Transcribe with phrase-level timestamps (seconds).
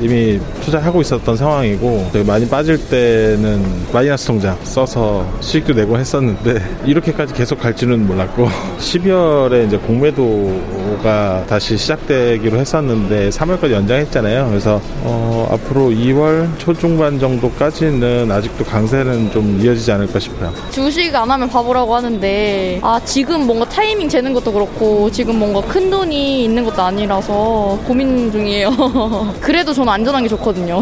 [0.00, 7.60] 이미 투자하고 있었던 상황이고 많이 빠질 때는 마이너스 통장 써서 수익도 내고 했었는데 이렇게까지 계속
[7.60, 14.48] 갈지는 몰랐고 12월에 이제 공매도가 다시 시작되기로 했었는데 3월까지 연장했잖아요.
[14.48, 20.52] 그래서 어, 앞으로 2월 초중반 정도까지는 아직도 강세는 좀 이어지지 않을까 싶어요.
[20.70, 25.90] 주식 안 하면 바보라고 하는데 아 지금 뭔가 타이밍 재는 것도 그렇고 지금 뭔가 큰
[25.90, 28.70] 돈이 있는 것도 아니라서 고민 중이에요.
[29.40, 30.80] 그래도 저는 안전한 게 좋거든요.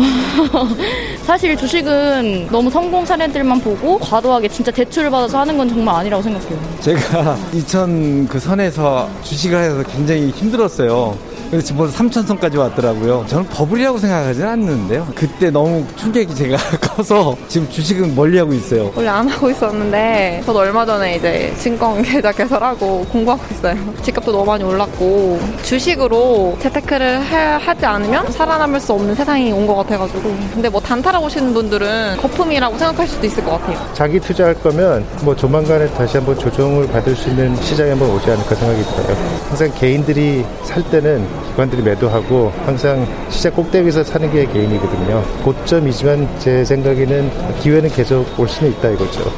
[1.25, 6.59] 사실 주식은 너무 성공 사례들만 보고 과도하게 진짜 대출을 받아서 하는 건 정말 아니라고 생각해요.
[6.81, 11.17] 제가 2000 그 선에서 주식을 해서 굉장히 힘들었어요.
[11.51, 13.25] 그래서 지금 3천선까지 왔더라고요.
[13.27, 15.07] 저는 버블이라고 생각하지는 않는데요.
[15.15, 18.93] 그때 너무 충격이 제가 커서 지금 주식은 멀리하고 있어요.
[18.95, 23.77] 원래 안 하고 있었는데 저도 얼마 전에 이제 증권 계좌 개설하고 공부하고 있어요.
[24.03, 29.75] 집값도 너무 많이 올랐고 주식으로 재테크를 하, 지 않으면 살아남을 수 없는 세상이 온 것
[29.77, 33.79] 같아가지고 근데 뭐 단타라고 오시는 분들은 거품이라고 생각할 수도 있을 것 같아요.
[33.93, 38.55] 자기 투자할 거면 뭐 조만간에 다시 한번 조정을 받을 수 있는 시장에 한번 오지 않을까
[38.55, 39.17] 생각이 들어요.
[39.49, 45.23] 항상 개인들이 살 때는 기관들이 매도하고 항상 시장 꼭대기에서 사는 게 개인이거든요.
[45.45, 47.31] 고점이지만 제 생각에는
[47.61, 49.33] 기회는 계속 올 수는 있다 이거죠.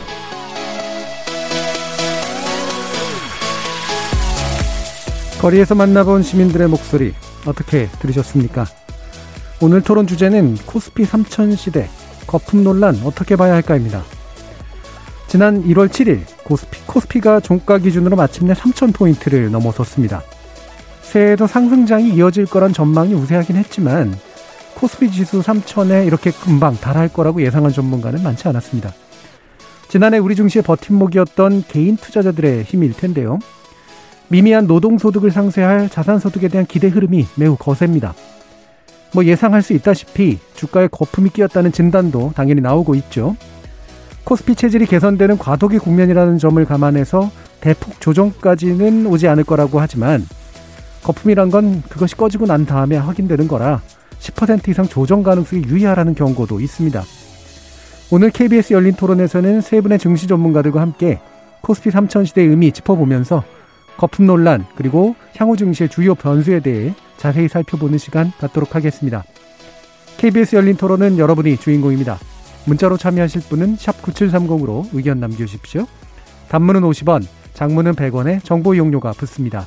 [5.41, 7.15] 거리에서 만나본 시민들의 목소리
[7.47, 8.67] 어떻게 들으셨습니까?
[9.63, 11.89] 오늘 토론 주제는 코스피 3천 시대
[12.27, 14.03] 거품 논란 어떻게 봐야 할까입니다.
[15.29, 20.23] 지난 1월 7일 코스피, 코스피가 종가 기준으로 마침내 3천 포인트를 넘어섰습니다.
[21.11, 24.17] 새해에도 상승장이 이어질 거란 전망이 우세하긴 했지만
[24.75, 28.93] 코스피 지수 3천에 이렇게 금방 달할 거라고 예상한 전문가는 많지 않았습니다.
[29.89, 33.41] 지난해 우리 증시의 버팀목이었던 개인 투자자들의 힘일 텐데요.
[34.29, 38.15] 미미한 노동소득을 상쇄할 자산소득에 대한 기대 흐름이 매우 거셉니다.
[39.13, 43.35] 뭐 예상할 수 있다시피 주가에 거품이 끼었다는 진단도 당연히 나오고 있죠.
[44.23, 50.25] 코스피 체질이 개선되는 과도기 국면이라는 점을 감안해서 대폭 조정까지는 오지 않을 거라고 하지만
[51.03, 53.81] 거품이란 건 그것이 꺼지고 난 다음에 확인되는 거라
[54.19, 57.03] 10% 이상 조정 가능성이 유의하라는 경고도 있습니다.
[58.13, 61.21] 오늘 KBS 열린 토론에서는 세 분의 증시 전문가들과 함께
[61.63, 63.45] 코스피 3천 시대의 의미 짚어보면서
[63.97, 69.25] 거품 논란 그리고 향후 증시의 주요 변수에 대해 자세히 살펴보는 시간 갖도록 하겠습니다.
[70.17, 72.19] KBS 열린 토론은 여러분이 주인공입니다.
[72.67, 75.87] 문자로 참여하실 분은 9730으로 의견 남겨주십시오.
[76.49, 77.25] 단문은 50원,
[77.55, 79.67] 장문은 100원에 정보 이용료가 붙습니다.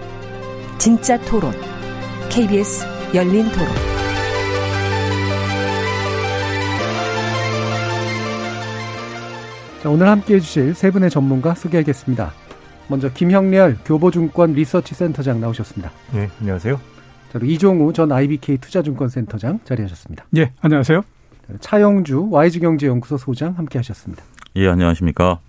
[0.81, 1.51] 진짜 토론,
[2.31, 2.83] KBS
[3.13, 3.67] 열린 토론.
[9.83, 12.33] 자, 오늘 함께 해주실 세 분의 전문가 소개하겠습니다.
[12.87, 15.91] 먼저 김형렬 교보증권 리서치센터장 나오셨습니다.
[16.13, 16.81] 네, 안녕하세요.
[17.31, 20.25] 자, 이종우 전 IBK 투자증권센터장 자리하셨습니다.
[20.37, 21.03] 예, 안녕하세요.
[21.59, 24.23] 차영주 YG경제연구소 소장 함께 하셨습니다.
[24.55, 25.41] 예, 안녕하십니까.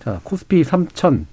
[0.00, 1.26] 자, 코스피 3천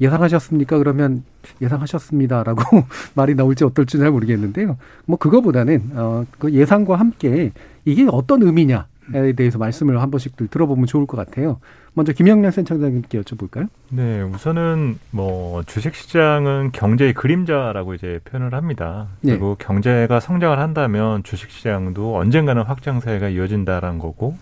[0.00, 0.78] 예상하셨습니까?
[0.78, 1.24] 그러면
[1.60, 2.62] 예상하셨습니다라고
[3.14, 4.76] 말이 나올지 어떨지 잘 모르겠는데요.
[5.06, 7.52] 뭐 그거보다는 어, 그 예상과 함께
[7.84, 11.60] 이게 어떤 의미냐 에 대해서 말씀을 한 번씩 들어보면 좋을 것 같아요.
[11.94, 13.68] 먼저 김영란 센터장님께 여쭤볼까요?
[13.88, 19.08] 네, 우선은 뭐 주식 시장은 경제의 그림자라고 이제 표현을 합니다.
[19.22, 19.32] 네.
[19.32, 19.64] 그리고 네.
[19.64, 24.36] 경제가 성장을 한다면 주식 시장도 언젠가는 확장세가 이어진다라는 거고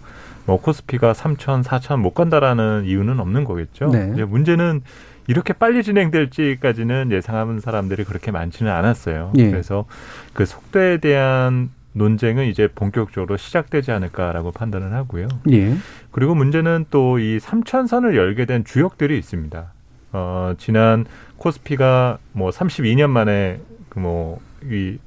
[0.46, 3.86] 뭐 코스피가 3천, 4천 못 간다라는 이유는 없는 거겠죠.
[3.86, 4.10] 네.
[4.14, 4.82] 이제 문제는
[5.28, 9.32] 이렇게 빨리 진행될지까지는 예상하는 사람들이 그렇게 많지는 않았어요.
[9.38, 9.50] 예.
[9.50, 9.86] 그래서
[10.32, 15.28] 그 속도에 대한 논쟁은 이제 본격적으로 시작되지 않을까라고 판단을 하고요.
[15.50, 15.74] 예.
[16.10, 19.72] 그리고 문제는 또 이 삼천선을 열게 된 주역들이 있습니다.
[20.12, 21.06] 어, 지난
[21.38, 24.38] 코스피가 뭐 32년 만에 그 뭐
[24.70, 24.98] 이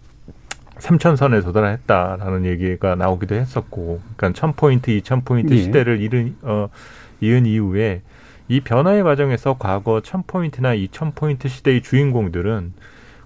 [0.78, 5.58] 삼천선에 도달했다라는 얘기가 나오기도 했었고, 그러니까 천 포인트, 이천 포인트 예.
[5.58, 6.70] 시대를 이은 어,
[7.20, 8.02] 이은 이후에
[8.50, 12.74] 이 변화의 과정에서 과거 천 포인트나 이천 포인트 시대의 주인공들은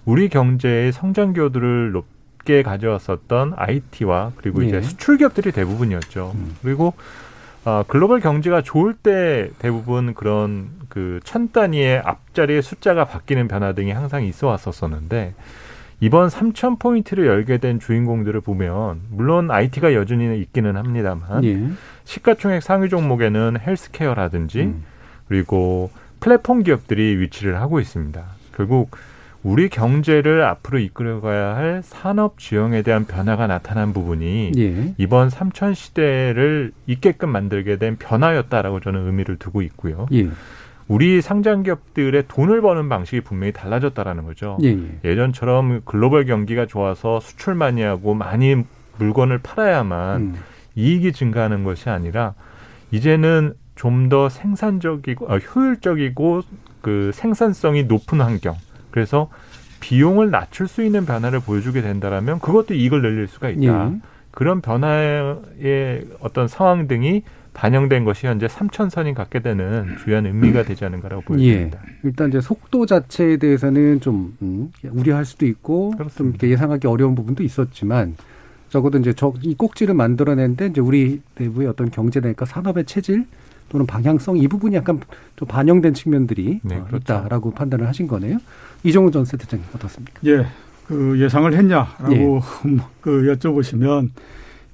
[0.04, 2.06] 우리 경제의 성장률을 높
[2.44, 4.82] 낮게 가져왔었던 IT와 그리고 이제 예.
[4.82, 6.32] 수출 기업들이 대부분이었죠.
[6.34, 6.56] 음.
[6.62, 6.94] 그리고
[7.64, 13.90] 아, 글로벌 경제가 좋을 때 대부분 그런 그 천 단위의 앞자리의 숫자가 바뀌는 변화 등이
[13.90, 15.34] 항상 있어 왔었었는데
[16.00, 21.68] 이번 3천 포인트를 열게 된 주인공들을 보면 물론 IT가 여전히 있기는 합니다만 예.
[22.04, 24.84] 시가총액 상위 종목에는 헬스케어라든지 음.
[25.28, 25.90] 그리고
[26.20, 28.22] 플랫폼 기업들이 위치를 하고 있습니다.
[28.56, 28.90] 결국
[29.42, 34.94] 우리 경제를 앞으로 이끌어가야 할 산업 지형에 대한 변화가 나타난 부분이 예.
[34.96, 40.06] 이번 삼천 시대를 있게끔 만들게 된 변화였다라고 저는 의미를 두고 있고요.
[40.14, 40.28] 예.
[40.88, 44.56] 우리 상장 기업들의 돈을 버는 방식이 분명히 달라졌다라는 거죠.
[44.62, 44.68] 예.
[44.68, 45.10] 예.
[45.10, 48.56] 예전처럼 글로벌 경기가 좋아서 수출 많이 하고 많이
[48.98, 50.34] 물건을 팔아야만 음.
[50.74, 52.34] 이익이 증가하는 것이 아니라
[52.90, 56.42] 이제는 좀 더 생산적이고 어, 효율적이고
[56.80, 58.56] 그 생산성이 높은 환경
[58.90, 59.28] 그래서
[59.80, 63.62] 비용을 낮출 수 있는 변화를 보여주게 된다라면 그것도 이익을 늘릴 수가 있다.
[63.92, 64.00] 예.
[64.30, 67.22] 그런 변화의 어떤 상황 등이
[67.52, 71.24] 반영된 것이 현재 삼천선이 갖게 되는 주요한 의미가 되지 않은가라고 예.
[71.26, 71.80] 보여집니다.
[72.02, 76.36] 일단 이제 속도 자체에 대해서는 좀 음, 우려할 수도 있고 좀 그렇습니다.
[76.36, 78.16] 이렇게 예상하기 어려운 부분도 있었지만
[78.70, 83.26] 적어도 이제 저 이 꼭지를 만들어낸데 이제 우리 내부의 어떤 경제나 산업의 체질
[83.68, 85.00] 또는 방향성 이 부분이 약간
[85.36, 87.14] 좀 반영된 측면들이 네, 어, 그렇죠.
[87.14, 88.38] 있다라고 판단을 하신 거네요.
[88.82, 90.20] 이종훈 전 세트장님 어떻습니까?
[90.26, 90.46] 예,
[90.86, 92.76] 그 예상을 했냐라고 예.
[93.00, 94.10] 그 여쭤보시면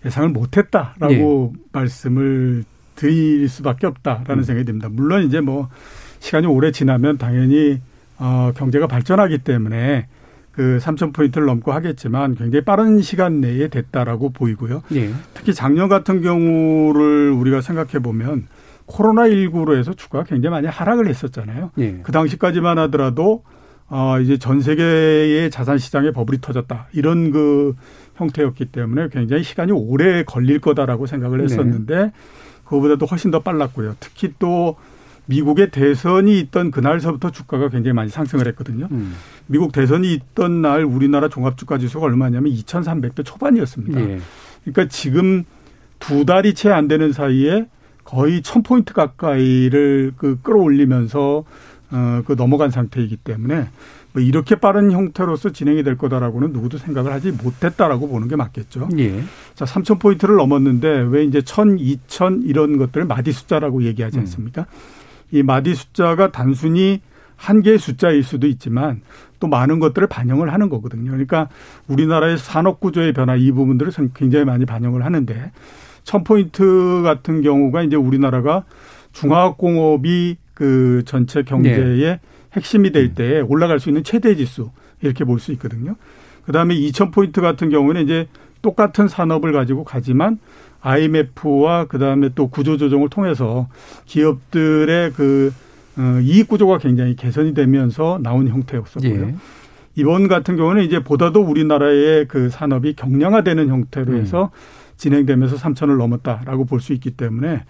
[0.04, 1.60] 예상을 못했다라고 예.
[1.72, 2.64] 말씀을
[2.96, 4.42] 드릴 수밖에 없다라는 음.
[4.42, 4.88] 생각이 듭니다.
[4.90, 5.68] 물론 이제 뭐
[6.18, 7.80] 시간이 오래 지나면 당연히
[8.18, 10.06] 어, 경제가 발전하기 때문에
[10.52, 14.82] 그 3천 포인트를 넘고 하겠지만 굉장히 빠른 시간 내에 됐다라고 보이고요.
[14.94, 15.10] 예.
[15.32, 18.46] 특히 작년 같은 경우를 우리가 생각해 보면
[18.90, 21.70] 코로나 19로 해서 주가가 굉장히 많이 하락을 했었잖아요.
[21.78, 22.00] 예.
[22.02, 23.44] 그 당시까지만 하더라도
[23.88, 27.74] 어 이제 전 세계의 자산 시장에 버블이 터졌다 이런 그
[28.16, 31.44] 형태였기 때문에 굉장히 시간이 오래 걸릴 거다라고 생각을 네.
[31.44, 32.12] 했었는데
[32.64, 33.96] 그거보다도 훨씬 더 빨랐고요.
[34.00, 34.76] 특히 또
[35.26, 38.88] 미국의 대선이 있던 그날서부터 주가가 굉장히 많이 상승을 했거든요.
[38.90, 39.14] 음.
[39.46, 44.00] 미국 대선이 있던 날 우리나라 종합주가 지수가 얼마냐면 2,300대 초반이었습니다.
[44.00, 44.18] 예.
[44.64, 45.44] 그러니까 지금
[46.00, 47.66] 두 달이 채 안 되는 사이에
[48.10, 51.44] 거의 1000포인트 가까이를 그 끌어올리면서
[51.92, 53.68] 어, 그 넘어간 상태이기 때문에
[54.12, 58.88] 뭐 이렇게 빠른 형태로서 진행이 될 거다라고는 누구도 생각을 하지 못했다라고 보는 게 맞겠죠.
[58.98, 59.22] 예.
[59.54, 64.20] 자, 3,000포인트를 넘었는데 왜 이제 1,000, 2,000 이런 것들을 마디 숫자라고 얘기하지 음.
[64.20, 64.66] 않습니까?
[65.30, 67.00] 이 마디 숫자가 단순히
[67.36, 69.02] 한 개의 숫자일 수도 있지만
[69.38, 71.12] 또 많은 것들을 반영을 하는 거거든요.
[71.12, 71.48] 그러니까
[71.86, 75.52] 우리나라의 산업 구조의 변화 이 부분들을 굉장히 많이 반영을 하는데
[76.04, 78.64] 1000포인트 같은 경우가 이제 우리나라가
[79.12, 82.18] 중화학공업이 그 전체 경제의
[82.52, 84.70] 핵심이 될 때 올라갈 수 있는 최대 지수
[85.02, 85.96] 이렇게 볼 수 있거든요.
[86.44, 88.26] 그다음에 2000포인트 같은 경우는 이제
[88.62, 90.38] 똑같은 산업을 가지고 가지만
[90.82, 93.68] IMF와 그다음에 또 구조 조정을 통해서
[94.06, 95.52] 기업들의 그
[95.98, 99.12] 어, 이익 구조가 굉장히 개선이 되면서 나온 형태였었고요.
[99.28, 99.34] 예.
[99.96, 104.50] 이번 같은 경우는 이제 보다도 우리나라의 그 산업이 경량화되는 형태로 해서
[105.00, 107.64] 진행되면서 3천을 넘었다라고 볼 수 있기 때문에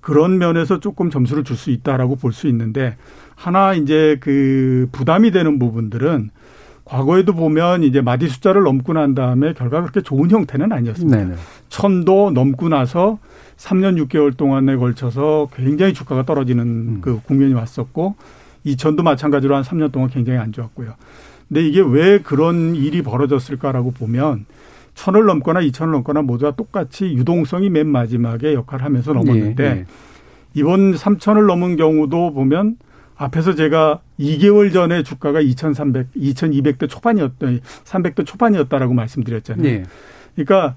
[0.00, 2.96] 그런 면에서 조금 점수를 줄 수 있다라고 볼 수 있는데
[3.36, 6.30] 하나 이제 그 부담이 되는 부분들은
[6.84, 11.16] 과거에도 보면 이제 마디 숫자를 넘고 난 다음에 결과가 그렇게 좋은 형태는 아니었습니다.
[11.16, 11.34] 네네.
[11.68, 13.18] 천도 넘고 나서
[13.56, 16.98] 3년 6개월 동안에 걸쳐서 굉장히 주가가 떨어지는 음.
[17.00, 18.16] 그 국면이 왔었고
[18.66, 20.94] 2천도 마찬가지로 한 3년 동안 굉장히 안 좋았고요.
[21.48, 24.46] 근데 이게 왜 그런 일이 벌어졌을까라고 보면
[24.94, 29.86] 천을 넘거나 2천을 넘거나 모두 다 똑같이 유동성이 맨 마지막에 역할을 하면서 넘었는데 예, 예.
[30.54, 32.76] 이번 3천을 넘은 경우도 보면
[33.16, 39.66] 앞에서 제가 2개월 전에 주가가 2,300, 2,200대 초반이었던 300대 초반이었다라고 말씀드렸잖아요.
[39.66, 39.84] 예.
[40.34, 40.76] 그러니까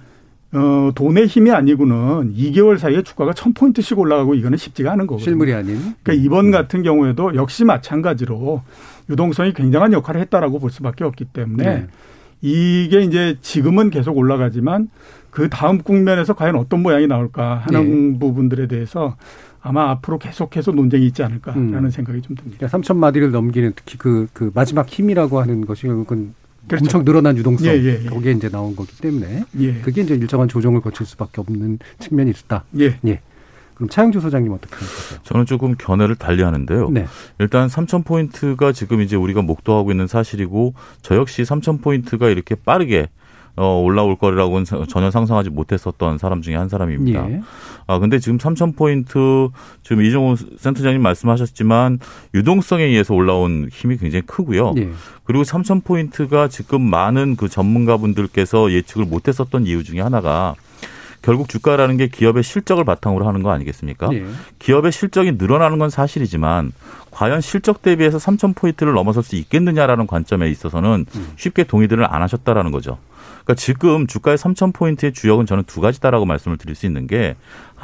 [0.54, 5.24] 어, 돈의 힘이 아니고는 2개월 사이에 주가가 1000포인트씩 올라가고 이거는 쉽지가 않은 거거든요.
[5.24, 5.96] 실물이 아닌.
[6.02, 8.62] 그러니까 이번 같은 경우에도 역시 마찬가지로
[9.10, 11.88] 유동성이 굉장한 역할을 했다라고 볼 수밖에 없기 때문에 네.
[12.42, 14.90] 이게 이제 지금은 계속 올라가지만
[15.32, 19.18] 그 다음 국면에서 과연 어떤 모양이 나올까 하는 부분들에 대해서
[19.62, 21.90] 아마 앞으로 계속해서 논쟁이 있지 않을까라는 음.
[21.90, 22.58] 생각이 좀 듭니다.
[22.60, 26.34] 그러니까 3천 마디를 넘기는 특히 그, 그 마지막 힘이라고 하는 것이 결국은
[26.68, 26.86] 그렇죠.
[26.86, 28.10] 엄청 늘어난 유동성 예, 예, 예.
[28.10, 29.74] 거기에 이제 나온 거기 때문에 예.
[29.82, 32.64] 그게 이제 일정한 조정을 거칠 수밖에 없는 측면이 있다.
[32.80, 33.00] 예.
[33.76, 33.78] 예.
[33.78, 35.20] 그럼 차영주 소장님 어떻게 생각하세요?
[35.24, 36.90] 저는 조금 견해를 달리하는데요.
[36.90, 37.06] 네.
[37.40, 43.08] 일단 3,000포인트가 지금 이제 우리가 목도하고 있는 사실이고 저 역시 3,000포인트가 이렇게 빠르게
[43.58, 47.30] 어, 올라올 거라고는 전혀 상상하지 못했었던 사람 중에 한 사람입니다.
[47.32, 47.42] 예.
[47.88, 49.50] 아, 근데 지금 3,000포인트,
[49.82, 52.00] 지금 이종호 센터장님 말씀하셨지만,
[52.34, 54.74] 유동성에 의해서 올라온 힘이 굉장히 크고요.
[54.78, 54.90] 예.
[55.24, 60.56] 그리고 3,000포인트가 지금 많은 그 전문가분들께서 예측을 못했었던 이유 중에 하나가,
[61.26, 64.10] 결국 주가라는 게 기업의 실적을 바탕으로 하는 거 아니겠습니까?
[64.14, 64.26] 예.
[64.60, 66.72] 기업의 실적이 늘어나는 건 사실이지만
[67.10, 73.00] 과연 실적 대비해서 3,000포인트를 넘어설 수 있겠느냐라는 관점에 있어서는 쉽게 동의들을 안 하셨다라는 거죠.
[73.44, 77.36] 그러니까 지금 주가의 3,000포인트의 주역은 저는 두 가지다라고 말씀을 드릴 수 있는 게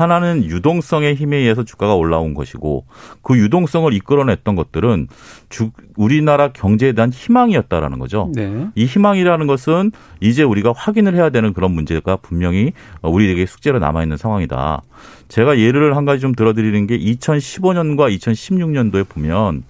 [0.02, 2.86] 하나는 유동성의 힘에 의해서 주가가 올라온 것이고
[3.22, 5.08] 그 유동성을 이끌어냈던 것들은
[5.50, 8.32] 주, 우리나라 경제에 대한 희망이었다라는 거죠.
[8.34, 8.68] 네.
[8.76, 14.18] 이 희망이라는 것은 이제 우리가 확인을 해야 되는 그런 문제가 분명히 우리에게 숙제로 남아 있는
[14.18, 14.82] 상황이다.
[15.28, 19.64] 제가 예를 한 가지 좀 들어드리는 게 2015년과 2016년도에 보면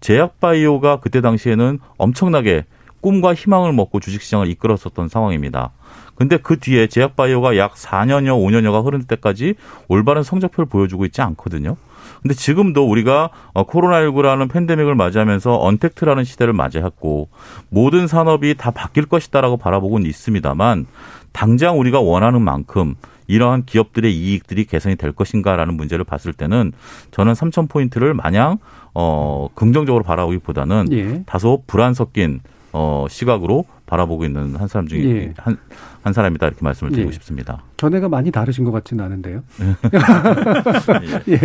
[0.00, 2.64] 제약바이오가 그때 당시에는 엄청나게
[3.00, 5.70] 꿈과 희망을 먹고 주식시장을 이끌었었던 상황입니다.
[6.14, 9.54] 근데 그 뒤에 제약바이오가 약 4년여, 5년여가 흐를 때까지
[9.88, 11.76] 올바른 성적표를 보여주고 있지 않거든요.
[12.22, 17.28] 근데 지금도 우리가 어, 코로나19라는 팬데믹을 맞이하면서 언택트라는 시대를 맞이했고
[17.70, 20.86] 모든 산업이 다 바뀔 것이다라고 바라보고는 있습니다만
[21.32, 26.72] 당장 우리가 원하는 만큼 이러한 기업들의 이익들이 개선이 될 것인가라는 문제를 봤을 때는
[27.12, 28.58] 저는 3천 포인트를 마냥
[28.92, 31.22] 어 긍정적으로 바라보기보다는 예.
[31.26, 32.40] 다소 불안 섞인
[32.72, 35.34] 어 시각으로 바라보고 있는 한 사람 중에 예.
[35.36, 35.58] 한,
[36.02, 37.12] 한 사람이다 이렇게 말씀을 드리고 예.
[37.12, 37.64] 싶습니다.
[37.76, 39.42] 전에가 많이 다르신 것 같지는 않은데요.
[41.28, 41.40] 예.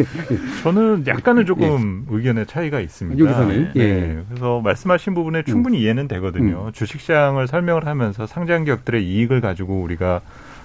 [0.62, 3.24] 저는 약간은 조금 의견의 차이가 있습니다.
[3.24, 3.72] 여기서는?
[3.74, 3.82] 네.
[3.82, 4.24] 예.
[4.30, 6.70] 그래서 말씀하신 부분에 충분히 이해는 되거든요.
[6.74, 10.22] 주식시장을 설명을 하면서 상장 기업들의 이익을 가지고 우리가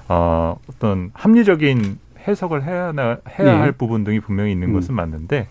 [0.09, 3.59] 어, 어떤 합리적인 해석을 해야, 나, 해야 예.
[3.59, 4.73] 할 부분 등이 분명히 있는 음.
[4.75, 5.49] 것은 맞는데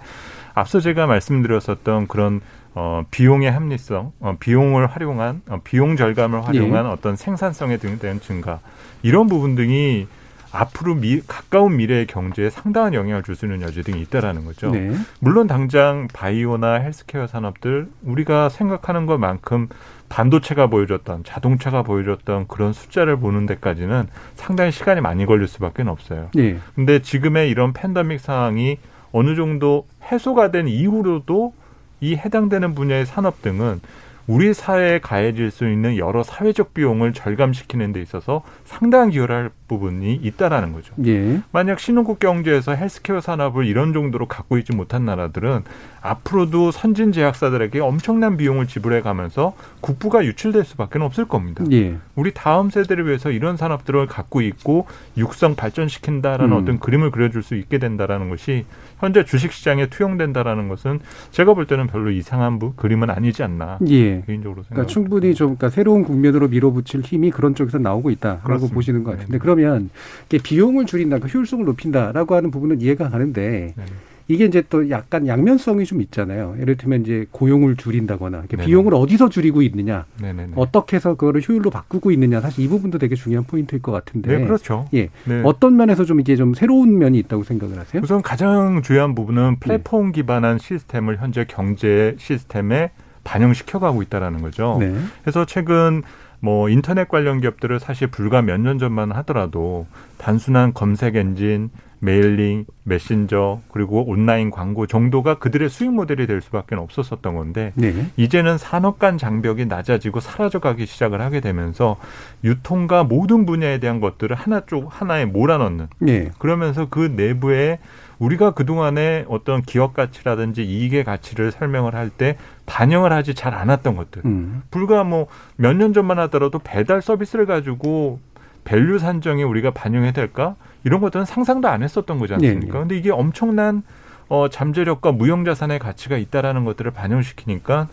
[0.54, 2.42] 앞서 제가 말씀드렸었던 그런
[2.76, 6.90] 어, 비용의 합리성, 어, 비용을 활용한 어, 비용 절감을 활용한 예.
[6.90, 8.60] 어떤 생산성에 대한 증가
[9.02, 10.08] 이런 부분 등이
[10.52, 14.72] 앞으로 미, 가까운 미래의 경제에 상당한 영향을 줄 수 있는 여지 등이 있다라는 거죠.
[14.72, 14.92] 네.
[15.20, 19.70] 물론 당장 바이오나 헬스케어 산업들 우리가 생각하는 것만큼
[20.10, 26.30] 반도체가 보여줬던 자동차가 보여줬던 그런 숫자를 보는 데까지는 상당히 시간이 많이 걸릴 수밖에 없어요.
[26.38, 26.58] 예.
[26.76, 28.80] 근데 지금의 이런 팬데믹 상황이
[29.12, 31.54] 어느 정도 해소가 된 이후로도
[32.02, 33.82] 이 해당되는 분야의 산업 등은
[34.28, 40.16] 우리 사회에 가해질 수 있는 여러 사회적 비용을 절감시키는 데 있어서 상당한 기여를 할 부분이
[40.16, 40.94] 있다라는 거죠.
[41.06, 41.42] 예.
[41.54, 45.64] 만약 신흥국 경제에서 헬스케어 산업을 이런 정도로 갖고 있지 못한 나라들은
[46.02, 51.64] 앞으로도 선진 제약사들에게 엄청난 비용을 지불해 가면서 국부가 유출될 수밖에 없을 겁니다.
[51.72, 51.96] 예.
[52.16, 56.62] 우리 다음 세대를 위해서 이런 산업들을 갖고 있고 육성 발전시킨다라는 음.
[56.62, 58.66] 어떤 그림을 그려줄 수 있게 된다라는 것이
[59.00, 61.00] 현재 주식시장에 투영된다라는 것은
[61.32, 64.24] 제가 볼 때는 별로 이상한 부, 그림은 아니지 않나 예.
[64.26, 64.70] 개인적으로 생각.
[64.70, 68.70] 그러니까 충분히 좀 그러니까 새로운 국면으로 밀어붙일 힘이 그런 쪽에서 나오고 있다라고.
[68.70, 69.90] 보시는 것 같은데 그 러면
[70.28, 73.84] 이게 비용을 줄인다, 그러니까 효율성을 높인다라고 하는 부분은 이해가 가는데 네.
[74.28, 76.56] 이게 이제 또 약간 양면성이 좀 있잖아요.
[76.60, 78.64] 예를 들면 이제 고용을 줄인다거나 네네.
[78.64, 80.54] 비용을 어디서 줄이고 있느냐, 네네네.
[80.56, 84.38] 어떻게 해서 그거를 효율로 바꾸고 있느냐, 사실 이 부분도 되게 중요한 포인트일 것 같은데.
[84.38, 84.88] 네, 그렇죠.
[84.94, 85.10] 예.
[85.26, 85.42] 네.
[85.44, 88.02] 어떤 면에서 좀 이게 좀 새로운 면이 있다고 생각을 하세요?
[88.04, 89.60] 우선 가장 중요한 부분은 네.
[89.60, 92.92] 플랫폼 기반한 시스템을 현재 경제 시스템에
[93.24, 94.78] 반영시켜가고 있다라는 거죠.
[94.80, 94.94] 네.
[95.24, 96.04] 그래서 최근
[96.40, 101.70] 뭐 인터넷 관련 기업들을 사실 불과 몇 년 전만 하더라도 단순한 검색 엔진,
[102.02, 108.06] mailing, 메신저 그리고 온라인 광고 정도가 그들의 수익 모델이 될 수밖에 없었었던 건데 네.
[108.16, 111.98] 이제는 산업 간 장벽이 낮아지고 사라져가기 시작을 하게 되면서
[112.44, 116.32] 유통과 모든 분야에 대한 것들을 하나 쪽 하나에 몰아넣는 네.
[116.40, 117.80] 그러면서 그 내부에
[118.20, 124.22] 우리가 그동안에 어떤 기업 가치라든지 이익의 가치를 설명을 할 때 반영을 하지 잘 않았던 것들.
[124.26, 124.62] 음.
[124.72, 128.20] 불과 뭐 몇 년 전만 하더라도 배달 서비스를 가지고
[128.66, 130.56] value 산정에 우리가 반영해야 될까?
[130.84, 132.60] 이런 것들은 상상도 안 했었던 거지 않습니까?
[132.60, 132.80] 네, 네.
[132.80, 133.84] 근데 이게 엄청난
[134.28, 137.88] 어, 잠재력과 무형 자산의 가치가 있다라는 것들을 반영시키니까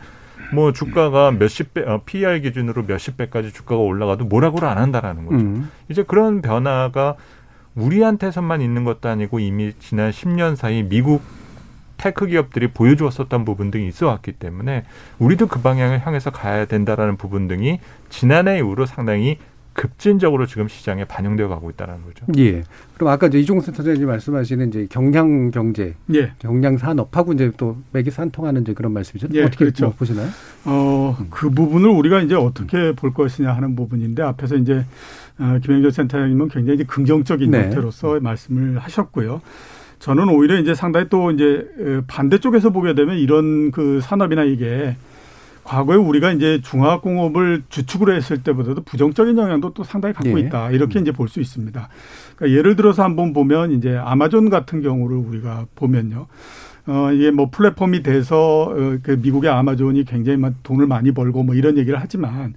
[0.53, 5.39] 뭐 주가가 몇십 배, 어, PER 기준으로 몇십 배까지 주가가 올라가도 뭐라고를 안 한다라는 거죠.
[5.39, 5.71] 음.
[5.89, 7.15] 이제 그런 변화가
[7.77, 11.23] 우리한테서만 있는 것도 아니고 이미 지난 10년 사이 미국
[11.97, 14.85] 테크 기업들이 보여주었었던 부분 등이 있어 왔기 때문에
[15.19, 17.81] 우리도 그 방향을 향해서 가야 된다라는 부분 등이
[18.11, 19.39] 지난해 이후로 상당히
[19.77, 22.25] 급진적으로 지금 시장에 반영되어 가고 있다는 거죠.
[22.39, 22.65] 예.
[22.95, 26.33] 그럼 아까 이제 이종훈 센터장님 말씀하시는 이제 경량 경제, 예.
[26.39, 29.29] 경량 산업하고 이제 또 맥이 상통하는 이제 그런 말씀이죠.
[29.35, 29.87] 예, 어떻게 그렇죠.
[29.87, 30.29] 뭐 보시나요?
[30.65, 34.85] 어, 그 부분을 우리가 이제 어떻게 볼 것이냐 하는 부분인데 앞에서 이제 어,
[35.63, 37.65] 김영철 센터장님은 굉장히 긍정적인 네.
[37.65, 39.41] 형태로서 말씀을 하셨고요.
[39.99, 44.97] 저는 오히려 이제 상당히 또 이제 어, 반대쪽에서 보게 되면 이런 그 산업이나 이게
[45.65, 50.45] 과거에 우리가 이제 중화공업을 주축으로 했을 때보다도 부정적인 영향도 또 상당히 갖고 예.
[50.45, 50.71] 있다.
[50.71, 51.89] 이렇게 이제 볼 수 있습니다.
[52.37, 56.27] 그러니까 예를 들어서 한번 보면 이제 아마존 같은 경우를 우리가 보면요.
[56.87, 61.57] 어, 이게 뭐 플랫폼이 돼서 어, 그 미국의 아마존이 굉장히 막 돈을 많이 벌고 뭐
[61.57, 62.55] 이런 얘기를 하지만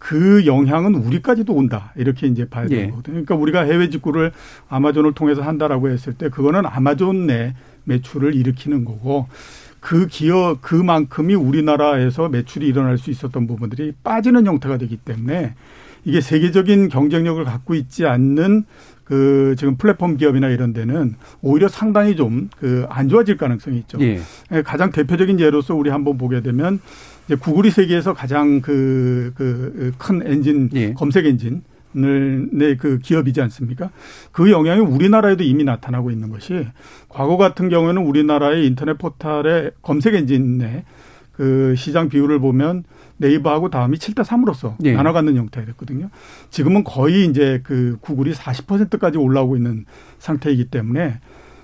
[0.00, 1.92] 그 영향은 우리까지도 온다.
[1.94, 2.90] 이렇게 이제 봐야 되는 예.
[2.90, 3.12] 거거든요.
[3.12, 4.32] 그러니까 우리가 해외 직구를
[4.68, 7.54] 아마존을 통해서 한다라고 했을 때 그거는 아마존 내
[7.84, 9.28] 매출을 일으키는 거고
[9.78, 15.54] 그 기업 그만큼이 우리나라에서 매출이 일어날 수 있었던 부분들이 빠지는 형태가 되기 때문에
[16.04, 18.64] 이게 세계적인 경쟁력을 갖고 있지 않는
[19.04, 23.98] 그 지금 플랫폼 기업이나 이런 데는 오히려 상당히 좀 그 안 좋아질 가능성이 있죠.
[24.00, 24.20] 예.
[24.52, 26.80] 예, 가장 대표적인 예로서 우리 한번 보게 되면
[27.36, 30.92] 구글이 세계에서 가장 그 그 큰 엔진 예.
[30.94, 31.62] 검색 엔진
[31.96, 33.90] 을 내그 기업이지 않습니까?
[34.30, 36.68] 그 영향이 우리나라에도 이미 나타나고 있는 것이
[37.08, 40.84] 과거 같은 경우에는 우리나라의 인터넷 포털의 검색 엔진 내
[41.40, 42.84] 그 시장 비율을 보면
[43.16, 44.92] 네이버하고 다음이 7대 3으로서 예.
[44.92, 46.10] 나눠가는 형태가 됐거든요.
[46.50, 49.86] 지금은 거의 이제 그 구글이 40%까지 올라오고 있는
[50.18, 51.18] 상태이기 때문에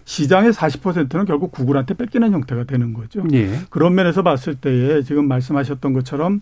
[0.07, 3.25] 시장의 40%는 결국 구글한테 뺏기는 형태가 되는 거죠.
[3.35, 3.51] 예.
[3.71, 6.41] 그런 면에서 봤을 때에 지금 말씀하셨던 것처럼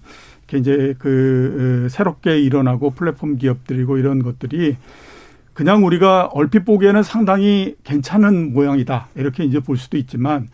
[0.55, 4.77] 이제 그 어, 새롭게 일어나고 플랫폼 기업들이고 이런 것들이
[5.55, 10.49] 그냥 우리가 얼핏 보기에는 상당히 괜찮은 모양이다 이렇게 이제 볼 수도 있지만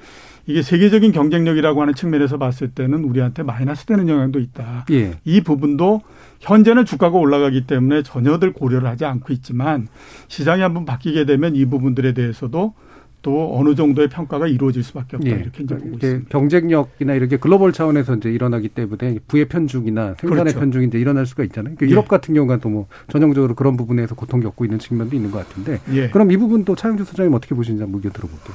[0.47, 4.87] 이게 세계적인 경쟁력이라고 하는 측면에서 봤을 때는 우리한테 마이너스 되는 영향도 있다.
[4.93, 5.14] 예.
[5.25, 6.02] 이 부분도
[6.38, 9.88] 현재는 주가가 올라가기 때문에 전혀들 고려를 하지 않고 있지만
[10.29, 12.75] 시장이 한번 바뀌게 되면 이 부분들에 대해서도
[13.22, 15.34] 또 어느 정도의 평가가 이루어질 수밖에 없다 예.
[15.34, 16.28] 이렇게 이제 보고 있습니다.
[16.30, 20.60] 경쟁력이나 이렇게 글로벌 차원에서 이제 일어나기 때문에 부의 편중이나 생산의 그렇죠.
[20.60, 21.74] 편중이 이제 일어날 수가 있잖아요.
[21.78, 21.90] 그 예.
[21.90, 25.80] 유럽 같은 경우가 또 뭐 전형적으로 그런 부분에서 고통 겪고 있는 측면도 있는 것 같은데
[25.92, 26.08] 예.
[26.08, 28.54] 그럼 이 부분 또 차영주 소장님 어떻게 보시는지 한번 의견 들어볼게요.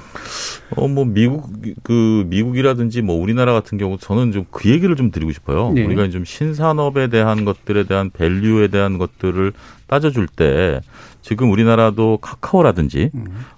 [0.78, 1.48] 어, 뭐, 미국,
[1.84, 5.72] 그, 미국이라든지 뭐, 우리나라 같은 경우, 저는 좀 그 얘기를 좀 드리고 싶어요.
[5.74, 5.84] 네.
[5.86, 9.54] 우리가 좀 신산업에 대한 것들에 대한 밸류에 대한 것들을
[9.88, 10.82] 따져줄 때,
[11.26, 13.10] 지금 우리나라도 카카오라든지,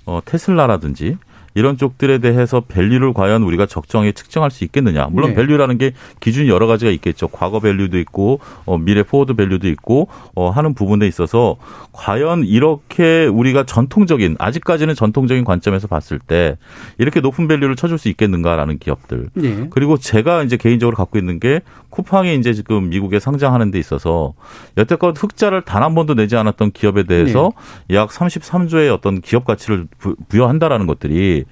[0.05, 1.17] 어, 테슬라라든지,
[1.57, 5.07] 이런 쪽들에 대해서 value를 과연 우리가 적정하게 측정할 수 있겠느냐.
[5.09, 5.35] 물론 네.
[5.37, 7.27] value라는 게 기준이 여러 가지가 있겠죠.
[7.29, 11.55] 과거 value도 있고, 어, 미래 forward value도 있고, 어, 하는 부분에 있어서
[11.93, 16.57] 과연 이렇게 우리가 전통적인, 아직까지는 전통적인 관점에서 봤을 때
[16.99, 19.29] 이렇게 높은 value를 쳐줄 수 있겠는가라는 기업들.
[19.43, 19.67] 예.
[19.71, 24.35] 그리고 제가 이제 개인적으로 갖고 있는 게 쿠팡이 이제 지금 미국에 상장하는 데 있어서
[24.77, 27.51] 여태껏 흑자를 단 한 번도 내지 않았던 기업에 대해서
[27.91, 31.45] 약 33조의 어떤 기업 가치를 부- 부여한다라는 것들이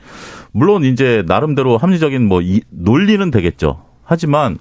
[0.52, 3.86] 물론 이제 나름대로 합리적인 뭐 이, 논리는 되겠죠.
[4.06, 4.58] 하지만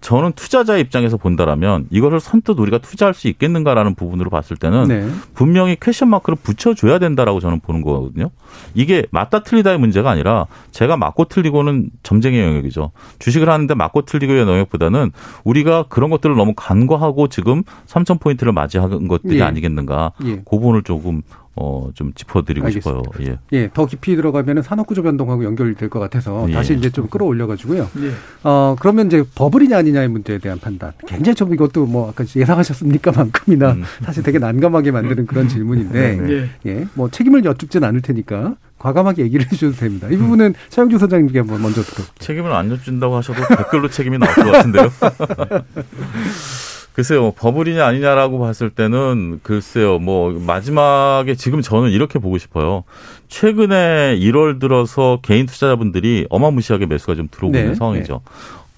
[0.00, 5.08] 저는 투자자의 입장에서 본다라면 이것을 선뜻 우리가 투자할 수 있겠는가라는 부분으로 봤을 때는 네.
[5.34, 8.30] 분명히 question mark를 붙여줘야 된다라고 저는 보는 거거든요.
[8.74, 12.90] 이게 맞다 틀리다의 문제가 아니라 제가 맞고 틀리고는 점쟁이 영역이죠.
[13.20, 15.12] 주식을 하는데 맞고 틀리고의 영역보다는
[15.44, 19.42] 우리가 그런 것들을 너무 간과하고 지금 3천 포인트를 맞이한 것들이 예.
[19.42, 20.12] 아니겠는가.
[20.24, 20.36] 예.
[20.36, 21.22] 그 부분을 조금
[21.60, 23.02] 어 좀 짚어드리고 알겠습니다.
[23.14, 23.26] 싶어요.
[23.28, 23.38] 예.
[23.58, 26.52] 예, 더 깊이 들어가면은 산업구조 변동하고 연결될 것 같아서 예.
[26.52, 27.90] 다시 이제 좀 끌어올려가지고요.
[28.00, 28.10] 예.
[28.44, 30.92] 어, 그러면 이제 버블이냐 아니냐의 문제에 대한 판단.
[31.06, 33.12] 굉장히 좀 이것도 뭐 아까 예상하셨습니까?
[33.18, 33.84] 만큼이나 음.
[34.04, 36.32] 사실 되게 난감하게 만드는 그런 질문인데, 네.
[36.66, 36.70] 예.
[36.70, 40.08] 예, 뭐 책임을 여쭙진 않을 테니까 과감하게 얘기를 해주셔도 됩니다.
[40.10, 42.04] 이 부분은 차영주 소장님께 한번 먼저 들어.
[42.18, 44.88] 책임을 안 져준다고 하셔도 댓글로 책임이 나올 것 같은데요.
[46.98, 52.82] 글쎄요, 뭐 버블이냐 아니냐라고 봤을 때는 글쎄요, 뭐 마지막에 지금 저는 이렇게 보고 싶어요.
[53.28, 58.20] 최근에 1월 들어서 개인 투자자분들이 어마무시하게 매수가 좀 들어오고 네, 있는 상황이죠.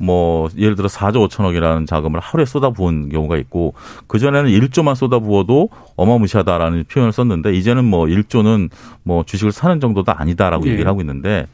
[0.00, 3.74] 뭐 예를 들어 4조 5천억이라는 자금을 하루에 쏟아부은 경우가 있고
[4.06, 8.70] 그 전에는 1조만 쏟아부어도 어마무시하다라는 표현을 썼는데 이제는 뭐 1조는
[9.02, 10.72] 뭐 주식을 사는 정도도 아니다라고 예.
[10.72, 11.46] 얘기를 하고 있는데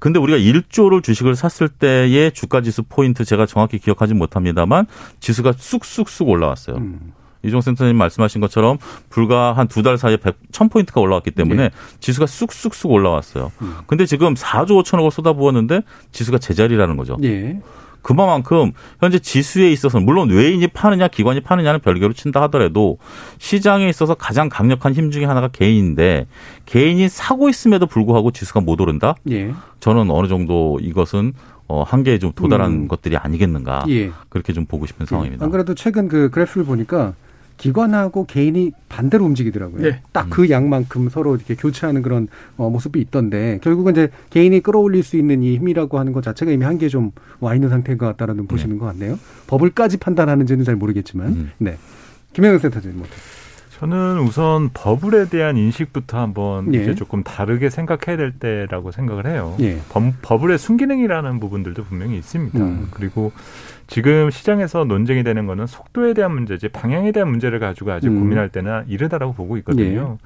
[0.00, 4.86] 근데 우리가 1조를 주식을 샀을 때의 주가 지수 포인트 제가 정확히 기억하지 못합니다만
[5.20, 6.76] 지수가 쑥쑥쑥 올라왔어요.
[6.76, 7.12] 음.
[7.44, 8.78] 이종 센터님 말씀하신 것처럼
[9.10, 11.70] 불과 한 두 달 사이에 100, 1000포인트가 올라왔기 때문에 네.
[12.00, 13.52] 지수가 쑥쑥쑥 올라왔어요.
[13.60, 13.74] 음.
[13.86, 17.18] 근데 지금 4조 5천억을 쏟아부었는데 지수가 제자리라는 거죠.
[17.22, 17.60] 예.
[18.04, 22.98] 그만큼 현재 지수에 있어서는 물론 외인이 파느냐 기관이 파느냐는 별개로 친다 하더라도
[23.38, 26.26] 시장에 있어서 가장 강력한 힘 중에 하나가 개인인데
[26.66, 29.14] 개인이 사고 있음에도 불구하고 지수가 못 오른다?
[29.30, 29.52] 예.
[29.80, 31.32] 저는 어느 정도 이것은
[31.66, 32.88] 어, 한계에 좀 도달한 음.
[32.88, 33.86] 것들이 아니겠는가.
[33.88, 34.12] 예.
[34.28, 35.44] 그렇게 좀 보고 싶은 상황입니다.
[35.46, 37.14] 안 그래도 최근 그 그래프를 보니까
[37.56, 39.86] 기관하고 개인이 반대로 움직이더라고요.
[39.86, 40.00] 예.
[40.12, 45.42] 딱그 양만큼 서로 이렇게 교체하는 그런 어, 모습이 있던데 결국은 이제 개인이 끌어올릴 수 있는
[45.42, 48.86] 이 힘이라고 하는 것 자체가 이미 한계 좀 와 있는 상태인 것 같다라는 보시는 것
[48.86, 49.18] 같네요.
[49.46, 51.50] 버블까지 판단하는지는 잘 모르겠지만, 음.
[51.58, 51.76] 네.
[52.32, 53.06] 김영현 센터장님 뭐.
[53.78, 56.80] 저는 우선 버블에 대한 인식부터 한번 예.
[56.80, 59.56] 이제 조금 다르게 생각해야 될 때라고 생각을 해요.
[59.60, 59.78] 예.
[59.90, 62.58] 버, 버블의 순기능이라는 부분들도 분명히 있습니다.
[62.58, 62.88] 음.
[62.92, 63.32] 그리고
[63.86, 68.20] 지금 시장에서 논쟁이 되는 거는 속도에 대한 문제지 방향에 대한 문제를 가지고 아직 음.
[68.20, 70.18] 고민할 때는 이르다라고 보고 있거든요.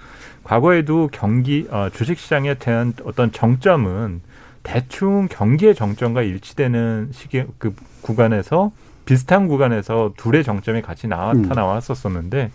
[0.44, 4.20] 과거에도 경기 어, 주식 시장에 대한 어떤 정점은
[4.62, 8.72] 대충 경기의 정점과 일치되는 시기 그 구간에서
[9.04, 12.50] 비슷한 구간에서 둘의 정점이 같이 나타나왔었었는데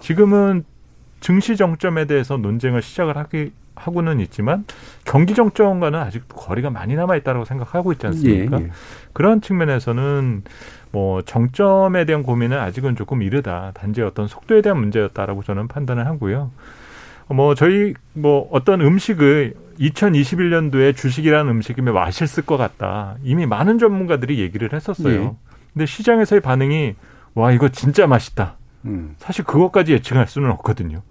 [0.00, 0.64] 지금은
[1.20, 4.64] 증시 정점에 대해서 논쟁을 시작을 하기 하고는 있지만
[5.04, 8.60] 경기 정점과는 아직도 거리가 많이 남아 있다고 생각하고 있지 않습니까?
[8.60, 8.70] 예, 예.
[9.12, 10.42] 그런 측면에서는
[10.90, 13.72] 뭐 정점에 대한 고민은 아직은 조금 이르다.
[13.74, 16.50] 단지 어떤 속도에 대한 문제였다라고 저는 판단을 하고요.
[17.28, 23.16] 뭐 저희 뭐 어떤 음식을 2021년도에 주식이라는 음식이 맛있을 것 같다.
[23.22, 25.22] 이미 많은 전문가들이 얘기를 했었어요.
[25.22, 25.32] 예.
[25.72, 26.94] 근데 시장에서의 반응이
[27.34, 28.56] 와 이거 진짜 맛있다.
[28.84, 29.14] 음.
[29.18, 31.02] 사실 그것까지 예측할 수는 없거든요.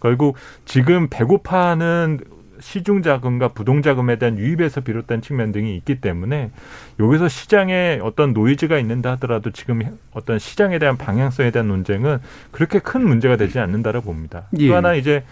[0.00, 2.20] 결국 지금 배고파하는
[2.60, 6.50] 시중 자금과 부동 자금에 대한 유입에서 비롯된 측면 등이 있기 때문에
[6.98, 9.80] 여기서 시장에 어떤 노이즈가 있는다 하더라도 지금
[10.12, 12.18] 어떤 시장에 대한 방향성에 대한 논쟁은
[12.50, 14.44] 그렇게 큰 문제가 되지 않는다고 봅니다.
[14.58, 14.68] 예.
[14.68, 15.24] 또 하나 이제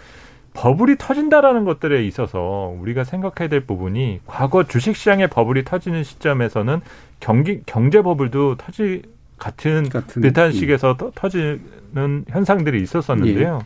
[0.55, 6.81] 버블이 터진다라는 것들에 있어서 우리가 생각해야 될 부분이 과거 주식 시장의 버블이 터지는 시점에서는
[7.21, 9.03] 경기 경제 버블도 터지
[9.39, 10.53] 같은, 같은, 비슷한 음.
[10.53, 13.63] 식에서 터- 터지는 현상들이 있었었는데요.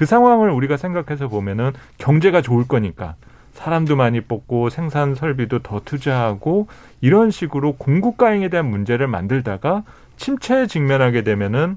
[0.00, 3.16] 그 상황을 우리가 생각해서 보면은 경제가 좋을 거니까
[3.52, 6.68] 사람도 많이 뽑고 생산 설비도 더 투자하고
[7.02, 9.84] 이런 식으로 공급 과잉에 대한 문제를 만들다가
[10.16, 11.76] 침체에 직면하게 되면은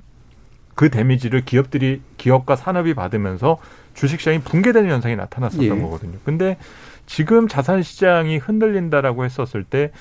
[0.73, 3.57] 그 데미지를 기업들이 기업과 산업이 받으면서
[3.93, 5.81] 주식시장이 붕괴되는 현상이 나타났었던 예.
[5.81, 6.13] 거거든요.
[6.23, 6.55] 근데
[7.05, 9.91] 지금 자산 시장이 흔들린다라고 했었을 때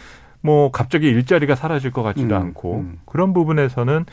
[0.43, 2.99] 뭐 갑자기 일자리가 사라질 것 같지도 음, 않고 음.
[3.07, 4.05] 그런 부분에서는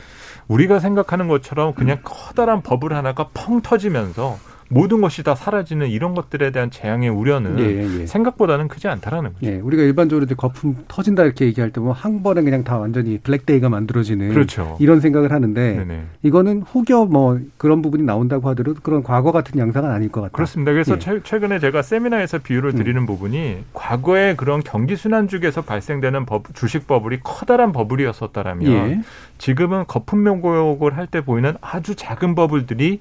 [0.48, 4.38] 우리가 생각하는 것처럼 그냥 커다란 버블 하나가 펑 터지면서
[4.72, 8.06] 모든 것이 다 사라지는 이런 것들에 대한 재앙의 우려는 예, 예.
[8.06, 9.46] 생각보다는 크지 않다라는 거죠.
[9.46, 13.18] 예, 우리가 일반적으로 이제 거품 터진다 이렇게 얘기할 때 보면 한 번에 그냥 다 완전히
[13.18, 14.76] 블랙데이가 만들어지는 그렇죠.
[14.78, 16.04] 이런 생각을 하는데 네네.
[16.22, 20.32] 이거는 혹여 뭐 그런 부분이 나온다고 하더라도 그런 과거 같은 양상은 아닐 것 같다.
[20.32, 20.70] 그렇습니다.
[20.70, 20.98] 그래서 예.
[21.00, 27.18] 최, 최근에 제가 세미나에서 비유를 드리는 부분이 과거에 그런 경기 순환죽에서 발생되는 버- 주식 버블이
[27.24, 29.00] 커다란 버블이었었다라면 예.
[29.38, 33.00] 지금은 거품 명곡을 할 때 보이는 아주 작은 버블들이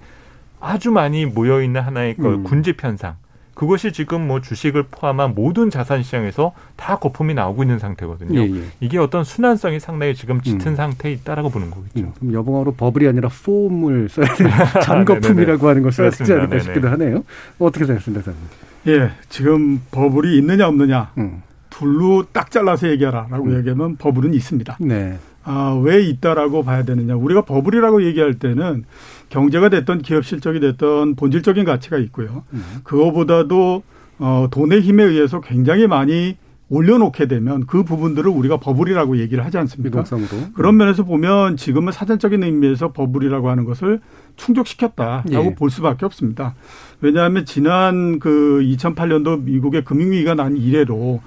[0.59, 2.43] 아주 많이 모여 있는 하나의 그 음.
[2.43, 3.15] 군집 현상.
[3.53, 8.39] 그것이 지금 뭐 주식을 포함한 모든 자산 시장에서 다 거품이 나오고 있는 상태거든요.
[8.39, 8.63] 예, 예.
[8.79, 10.75] 이게 어떤 순환성이 상당히 지금 짙은 음.
[10.77, 11.99] 상태에 있다라고 보는 거겠죠.
[11.99, 14.79] 음, 그럼 여봉어로 버블이 아니라 폼을 써야 되는 네네네.
[14.81, 16.31] 잔거품이라고 하는 걸 써야 되지.
[16.31, 16.63] 않을까 네네.
[16.63, 17.23] 싶기도 하네요.
[17.59, 18.49] 어떻게 생각하십니까, 선생님?
[18.87, 21.43] 예, 지금 버블이 있느냐 없느냐 음.
[21.69, 24.77] 둘로 딱 잘라서 얘기하라라고 얘기하면 버블은 있습니다.
[24.79, 25.17] 네.
[25.43, 27.15] 아, 왜 있다라고 봐야 되느냐.
[27.15, 28.85] 우리가 버블이라고 얘기할 때는
[29.29, 32.43] 경제가 됐던 기업 실적이 됐던 본질적인 가치가 있고요.
[32.53, 32.63] 음.
[32.83, 33.83] 그거보다도
[34.19, 36.35] 어, 돈의 힘에 의해서 굉장히 많이
[36.69, 40.01] 올려놓게 되면 그 부분들을 우리가 버블이라고 얘기를 하지 않습니까?
[40.01, 40.51] 유동성으로.
[40.53, 43.99] 그런 면에서 보면 지금은 사전적인 의미에서 버블이라고 하는 것을
[44.35, 45.55] 충족시켰다라고 예.
[45.55, 46.53] 볼 수밖에 없습니다.
[47.01, 51.21] 왜냐하면 지난 그 2008년도 미국의 금융위기가 난 이래로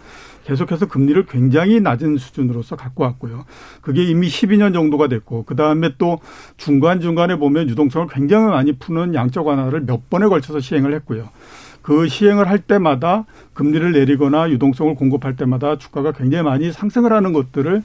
[0.45, 3.45] 계속해서 금리를 굉장히 낮은 수준으로서 갖고 왔고요.
[3.81, 6.21] 그게 이미 12년 정도가 됐고 그 다음에 또
[6.57, 11.29] 중간 중간에 보면 유동성을 굉장히 많이 푸는 양적 완화를 몇 번에 걸쳐서 시행을 했고요.
[11.83, 13.25] 그 시행을 할 때마다
[13.55, 17.83] 금리를 내리거나 유동성을 공급할 때마다 주가가 굉장히 많이 상승을 하는 것들을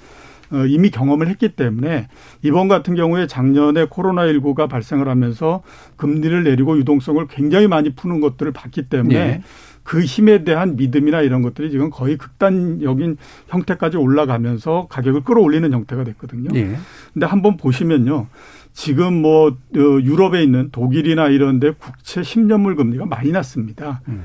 [0.50, 2.08] 어, 이미 경험을 했기 때문에
[2.42, 5.62] 이번 같은 경우에 작년에 코로나19가 발생을 하면서
[5.98, 9.42] 금리를 내리고 유동성을 굉장히 많이 푸는 것들을 봤기 때문에 예.
[9.88, 13.16] 그 힘에 대한 믿음이나 이런 것들이 지금 거의 극단적인
[13.48, 16.50] 형태까지 올라가면서 가격을 끌어올리는 형태가 됐거든요.
[16.56, 16.76] 예.
[17.14, 18.28] 근데 한번 보시면요.
[18.74, 24.02] 지금 뭐 어, 유럽에 있는 독일이나 이런 데 국채 10년물 금리가 많이 났습니다.
[24.10, 24.24] 음.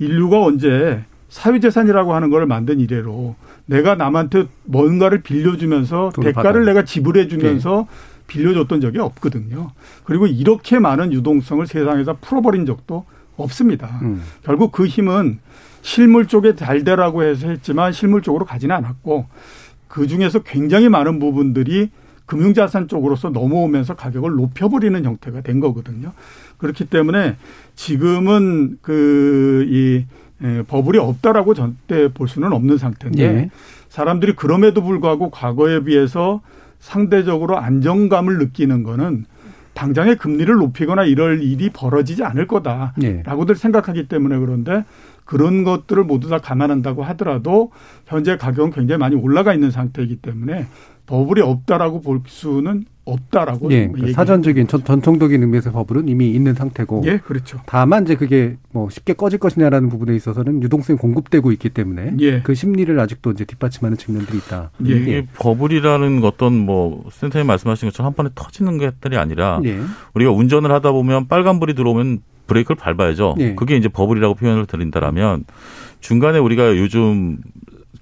[0.00, 6.64] 인류가 언제 사회재산이라고 하는 걸 만든 이래로 내가 남한테 뭔가를 빌려주면서 대가를.
[6.64, 7.86] 내가 지불해주면서
[8.26, 9.70] 빌려줬던 적이 없거든요.
[10.02, 13.04] 그리고 이렇게 많은 유동성을 세상에서 풀어버린 적도
[13.36, 13.98] 없습니다.
[14.02, 14.22] 음.
[14.42, 15.38] 결국 그 힘은
[15.82, 19.26] 실물 쪽에 잘 되라고 해서 했지만 실물 쪽으로 가지는 않았고
[19.88, 21.90] 그 중에서 굉장히 많은 부분들이
[22.26, 26.12] 금융자산 쪽으로서 넘어오면서 가격을 높여버리는 형태가 된 거거든요.
[26.56, 27.36] 그렇기 때문에
[27.74, 30.04] 지금은 그 이
[30.68, 33.50] 버블이 없다라고 절대 볼 수는 없는 상태인데 예.
[33.88, 36.40] 사람들이 그럼에도 불구하고 과거에 비해서
[36.80, 39.24] 상대적으로 안정감을 느끼는 거는
[39.74, 42.46] 당장에 금리를 높이거나 이럴 일이 벌어지지 않을 예.
[42.46, 44.84] 거다라고들 생각하기 때문에 그런데
[45.24, 47.72] 그런 것들을 모두 다 감안한다고 하더라도
[48.06, 50.66] 현재 가격은 굉장히 많이 올라가 있는 상태이기 때문에
[51.06, 57.02] 버블이 없다라고 볼 수는 없다라고 예, 그러니까 사전적인 전, 전통적인 의미에서 버블은 이미 있는 상태고
[57.06, 57.60] 예, 그렇죠.
[57.66, 62.40] 다만 이제 그게 뭐 쉽게 꺼질 것이냐라는 부분에 있어서는 유동성이 공급되고 있기 때문에 예.
[62.40, 64.70] 그 심리를 아직도 이제 뒷받침하는 측면들이 있다.
[64.86, 64.96] 예.
[64.96, 69.80] 이게 버블이라는 어떤 뭐 센터님 말씀하신 것처럼 한 번에 터지는 것들이 아니라 예.
[70.14, 73.36] 우리가 운전을 하다 보면 빨간불이 들어오면 브레이크를 밟아야죠.
[73.38, 73.54] 예.
[73.54, 75.44] 그게 이제 버블이라고 표현을 드린다라면
[76.00, 77.38] 중간에 우리가 요즘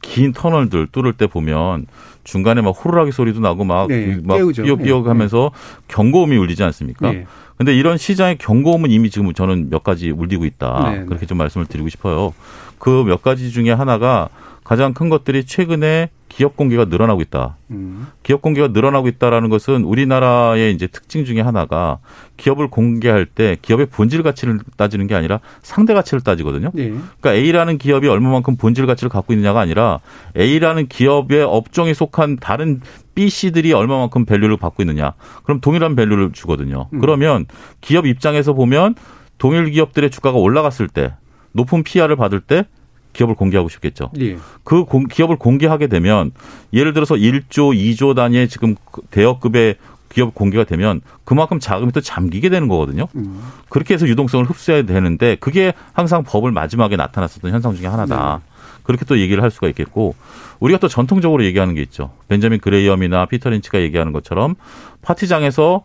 [0.03, 1.87] 긴 터널들 뚫을 때 보면
[2.25, 4.37] 중간에 막 호루라기 소리도 나고 막, 네, 막.
[4.37, 5.51] 삐걱삐걱 하면서
[5.89, 7.11] 경고음이 울리지 않습니까?
[7.13, 7.27] 네.
[7.57, 10.91] 근데 이런 시장의 경고음은 이미 지금 저는 몇 가지 울리고 있다.
[10.91, 11.05] 네, 네.
[11.07, 12.35] 그렇게 좀 말씀을 드리고 싶어요.
[12.79, 14.29] 그 몇 가지 중에 하나가
[14.73, 17.59] 가장 큰 것들이 최근에 기업 공개가 늘어나고 있다.
[17.73, 18.07] 음.
[18.23, 21.99] 기업 공개가 늘어나고 있다라는 것은 우리나라의 이제 특징 중에 하나가
[22.39, 26.71] 기업을 공개할 때 기업의 본질 가치를 따지는 게 아니라 상대 가치를 따지거든요.
[26.79, 26.89] 예.
[26.89, 30.01] 그러니까 A라는 기업이 얼마만큼 본질 가치를 갖고 있느냐가 아니라
[30.39, 32.81] A라는 기업의 업종에 속한 다른
[33.15, 35.13] B, C들이 얼마만큼 value를 받고 있느냐.
[35.43, 36.89] 그럼 동일한 value를 주거든요.
[36.95, 37.01] 음.
[37.01, 37.45] 그러면
[37.83, 38.95] 기업 입장에서 보면
[39.37, 41.13] 동일 기업들의 주가가 올라갔을 때
[41.53, 42.65] 높은 PER을 받을 때
[43.13, 44.11] 기업을 공개하고 싶겠죠.
[44.21, 44.37] 예.
[44.65, 46.31] 그 공- 기업을 공개하게 되면
[46.73, 49.77] 예를 들어서 1조, 2조 단위의 지금 그 대어급의
[50.09, 53.09] 기업 공개가 되면 그만큼 자금이 또 잠기게 되는 거거든요.
[53.17, 53.43] 음.
[53.71, 58.41] 그렇게 해서 유동성을 흡수해야 되는데 그게 항상 법을 마지막에 나타났었던 현상 중에 하나다.
[58.83, 60.15] 그렇게 또 얘기를 할 수가 있겠고
[60.61, 62.11] 우리가 또 전통적으로 얘기하는 게 있죠.
[62.29, 64.55] 벤자민 그레이엄이나 피터 린치가 얘기하는 것처럼
[65.03, 65.83] 파티장에서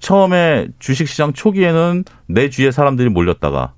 [0.00, 3.72] 처음에 주식시장 초기에는 내 주위에 사람들이 몰렸다가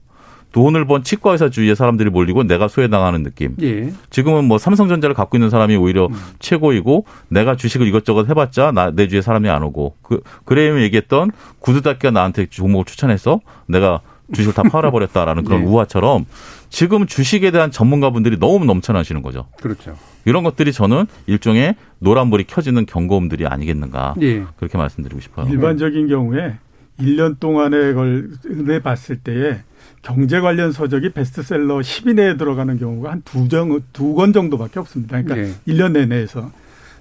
[0.55, 3.57] 돈을 번 치과 의사 주위에 사람들이 몰리고 내가 소외당하는 느낌.
[3.61, 3.93] 예.
[4.11, 6.14] 지금은 뭐 삼성전자를 갖고 있는 사람이 오히려 음.
[6.38, 12.12] 최고이고 내가 주식을 이것저것 해봤자 나, 내 주위에 사람이 안 오고 그 그레임이 얘기했던 구두닦기가
[12.12, 14.01] 나한테 종목을 추천해서 내가
[14.33, 15.64] 주식을 다 팔아버렸다라는 그런 예.
[15.64, 16.25] 우화처럼
[16.69, 19.47] 지금 주식에 대한 전문가분들이 너무 넘쳐나시는 거죠.
[19.61, 19.97] 그렇죠.
[20.25, 24.45] 이런 것들이 저는 일종의 노란불이 켜지는 경고음들이 아니겠는가 예.
[24.57, 25.49] 그렇게 말씀드리고 싶어요.
[25.51, 26.59] 일반적인 경우에
[27.00, 29.61] 1년 동안에 걸에 봤을 때에
[30.02, 35.20] 경제 관련 서적이 베스트셀러 10위 내에 들어가는 경우가 한 두 정, 두 권 정도밖에 없습니다.
[35.22, 35.54] 그러니까 예.
[35.72, 36.50] 1년 내내에서.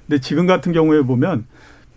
[0.07, 1.45] 근데 지금 같은 경우에 보면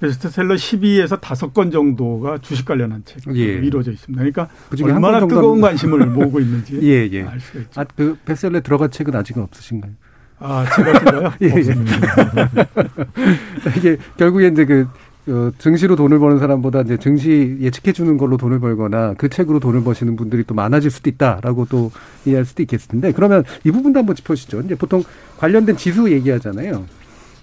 [0.00, 3.42] 베스트셀러 12에서 다섯 건 정도가 주식 관련한 책으로 예.
[3.54, 4.18] 이루어져 있습니다.
[4.20, 7.22] 그러니까 한 얼마나 뜨거운 관심을 모으고 있는지 예, 예.
[7.22, 7.80] 알 수가 있죠.
[7.80, 9.92] 아, 그 베스트셀러에 들어간 책은 아직은 없으신가요?
[10.38, 11.32] 아, 제가 쓴거요?
[11.40, 11.62] 예, 예.
[13.76, 14.86] 이게 결국에 이제 그
[15.28, 19.82] 어, 증시로 돈을 버는 사람보다 이제 증시 예측해 주는 걸로 돈을 벌거나 그 책으로 돈을
[19.82, 21.90] 버시는 분들이 또 많아질 수도 있다라고 또
[22.24, 24.60] 이해할 수도 있겠을 텐데 그러면 이 부분도 한번 짚어주시죠.
[24.60, 25.02] 이제 보통
[25.38, 26.84] 관련된 지수 얘기하잖아요.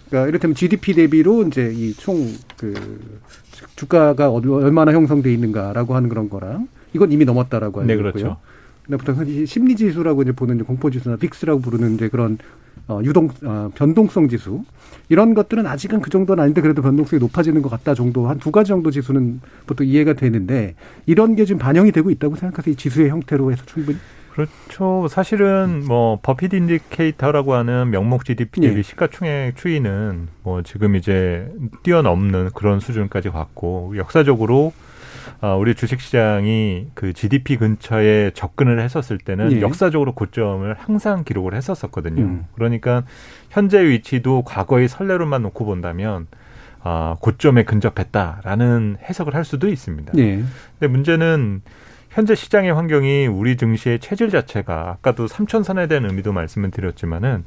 [0.09, 2.73] 그러니까 이를테면 GDP 대비로 이제 이 총 그
[3.75, 8.11] 주가가 얼마나 형성돼 있는가라고 하는 그런 거랑 이건 이미 넘었다라고 알고 네, 있고요.
[8.13, 8.37] 그렇죠.
[8.85, 12.37] 근데 보통 이 심리 지수라고 이제 보는 공포 지수나 빅스라고 부르는 이제 그런
[12.87, 14.63] 어, 유동 어, 변동성 지수
[15.09, 18.69] 이런 것들은 아직은 그 정도는 아닌데 그래도 변동성이 높아지는 것 같다 정도 한 두 가지
[18.69, 22.73] 정도 지수는 보통 이해가 되는데 이런 게 지금 반영이 되고 있다고 생각하세요?
[22.73, 23.97] 이 지수의 형태로 해서 충분히
[24.33, 25.07] 그렇죠.
[25.09, 28.81] 사실은 뭐 Buffett indicator라고 하는 명목 GDP 대비 예.
[28.81, 31.47] 시가총액 추이는 뭐 지금 이제
[31.83, 34.73] 뛰어넘는 그런 수준까지 갔고 역사적으로
[35.43, 39.59] 아, 우리 주식시장이 그 GDP 근처에 접근을 했었을 때는 예.
[39.59, 42.21] 역사적으로 고점을 항상 기록을 했었었거든요.
[42.21, 42.45] 음.
[42.55, 43.03] 그러니까
[43.49, 46.27] 현재 위치도 과거의 선례로만 놓고 본다면
[46.81, 50.13] 아, 고점에 근접했다라는 해석을 할 수도 있습니다.
[50.17, 50.45] 예.
[50.79, 51.61] 근데 문제는
[52.09, 57.43] 현재 시장의 환경이 우리 증시의 체질 자체가 아까도 삼천선에 대한 의미도 말씀을 드렸지만은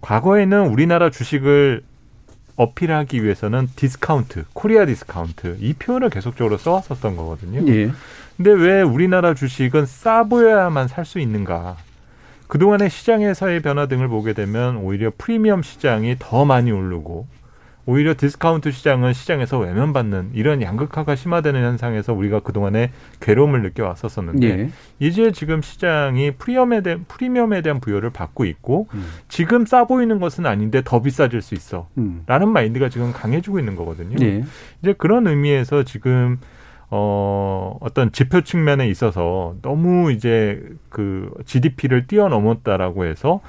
[0.00, 1.82] 과거에는 우리나라 주식을
[2.58, 7.66] 어필하기 위해서는 디스카운트, 코리아 디스카운트 이 표현을 계속적으로 써왔었던 거거든요.
[7.72, 7.90] 예.
[8.36, 11.76] 근데 왜 우리나라 주식은 싸 보여야만 살 수 있는가?
[12.48, 17.26] 그동안의 시장에서의 변화 등을 보게 되면 오히려 프리미엄 시장이 더 많이 오르고
[17.88, 24.70] 오히려 디스카운트 시장은 시장에서 외면받는 이런 양극화가 심화되는 현상에서 우리가 그동안에 괴로움을 느껴왔었었는데 예.
[24.98, 29.06] 이제 지금 시장이 프리미엄에 대한 프리미엄에 대한 부여를 받고 있고 음.
[29.28, 31.88] 지금 싸 보이는 것은 아닌데 더 비싸질 수 있어.
[31.96, 32.24] 음.
[32.26, 34.16] 라는 마인드가 지금 강해지고 있는 거거든요.
[34.20, 34.44] 예.
[34.82, 36.40] 이제 그런 의미에서 지금
[36.90, 43.40] 어 어떤 지표 측면에 있어서 너무 이제 그 GDP를 뛰어넘었다라고 해서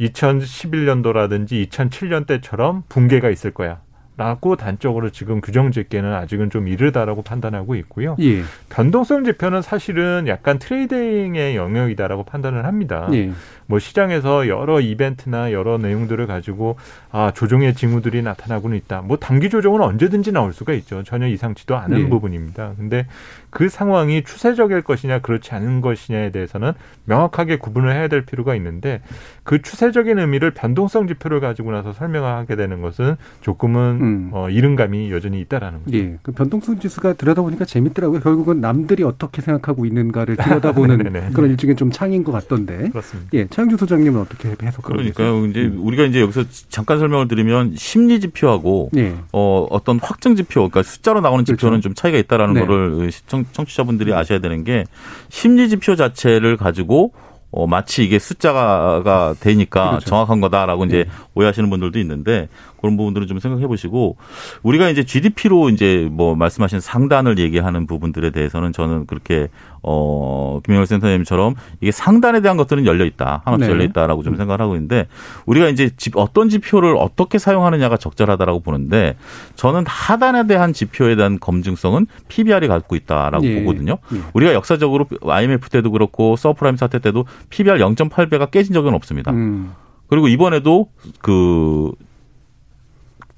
[0.00, 3.80] 2011년도라든지 2007년 때처럼 붕괴가 있을 거야.
[4.18, 8.16] 라고 단적으로 지금 규정 짓기에는 아직은 좀 이르다라고 판단하고 있고요.
[8.18, 8.42] 예.
[8.68, 13.08] 변동성 지표는 사실은 약간 트레이딩의 영역이다라고 판단을 합니다.
[13.12, 13.30] 예.
[13.68, 16.76] 뭐 시장에서 여러 이벤트나 여러 내용들을 가지고
[17.12, 19.02] 아 조정의 징후들이 나타나고는 있다.
[19.02, 21.02] 뭐 단기 조정은 언제든지 나올 수가 있죠.
[21.02, 22.08] 전혀 이상치도 않은 네.
[22.08, 22.72] 부분입니다.
[22.78, 23.06] 근데
[23.50, 26.72] 그 상황이 추세적일 것이냐 그렇지 않은 것이냐에 대해서는
[27.04, 29.02] 명확하게 구분을 해야 될 필요가 있는데
[29.44, 34.30] 그 추세적인 의미를 변동성 지표를 가지고 나서 설명하게 되는 것은 조금은 음.
[34.32, 35.96] 어, 이른감이 여전히 있다라는 거죠.
[35.96, 36.18] 예.
[36.22, 38.20] 그 변동성 지수가 들여다보니까 재밌더라고요.
[38.20, 41.30] 결국은 남들이 어떻게 생각하고 있는가를 들여다보는 네, 네, 네.
[41.32, 42.90] 그런 일종의 좀 창인 것 같던데.
[42.90, 43.30] 그렇습니다.
[43.34, 43.46] 예.
[43.58, 45.44] 차영주 소장님은 어떻게 해석하고 그러니까요.
[45.46, 45.80] 이제 음.
[45.84, 49.16] 우리가 이제 여기서 잠깐 설명을 드리면 심리 지표하고 예.
[49.32, 51.88] 어, 어떤 확정 지표, 그러니까 숫자로 나오는 지표는 그렇죠.
[51.88, 52.60] 좀 차이가 있다라는 네.
[52.60, 54.84] 거를 시청, 청취자분들이 아셔야 되는 게
[55.28, 57.12] 심리 지표 자체를 가지고
[57.50, 60.06] 어, 마치 이게 숫자가 되니까 그렇죠.
[60.06, 61.10] 정확한 거다라고 이제 네.
[61.34, 62.48] 오해하시는 분들도 있는데
[62.80, 64.16] 그런 부분들은 좀 생각해 보시고
[64.62, 69.48] 우리가 이제 GDP로 이제 뭐 말씀하신 상단을 얘기하는 부분들에 대해서는 저는 그렇게
[69.82, 73.72] 어 김영열 센터님처럼 이게 상단에 대한 것들은 열려 있다 하나씩 네.
[73.72, 75.06] 열려 있다라고 좀 생각을 하고 있는데
[75.46, 79.16] 우리가 이제 어떤 지표를 어떻게 사용하느냐가 적절하다라고 보는데
[79.54, 83.62] 저는 하단에 대한 지표에 대한 검증성은 PBR이 갖고 있다라고 네.
[83.62, 83.98] 보거든요.
[84.10, 84.20] 네.
[84.32, 89.32] 우리가 역사적으로 IMF 때도 그렇고 서브프라임 사태 때도 PBR 0.8배가 깨진 적은 없습니다.
[89.32, 89.72] 음.
[90.08, 90.88] 그리고 이번에도
[91.20, 91.92] 그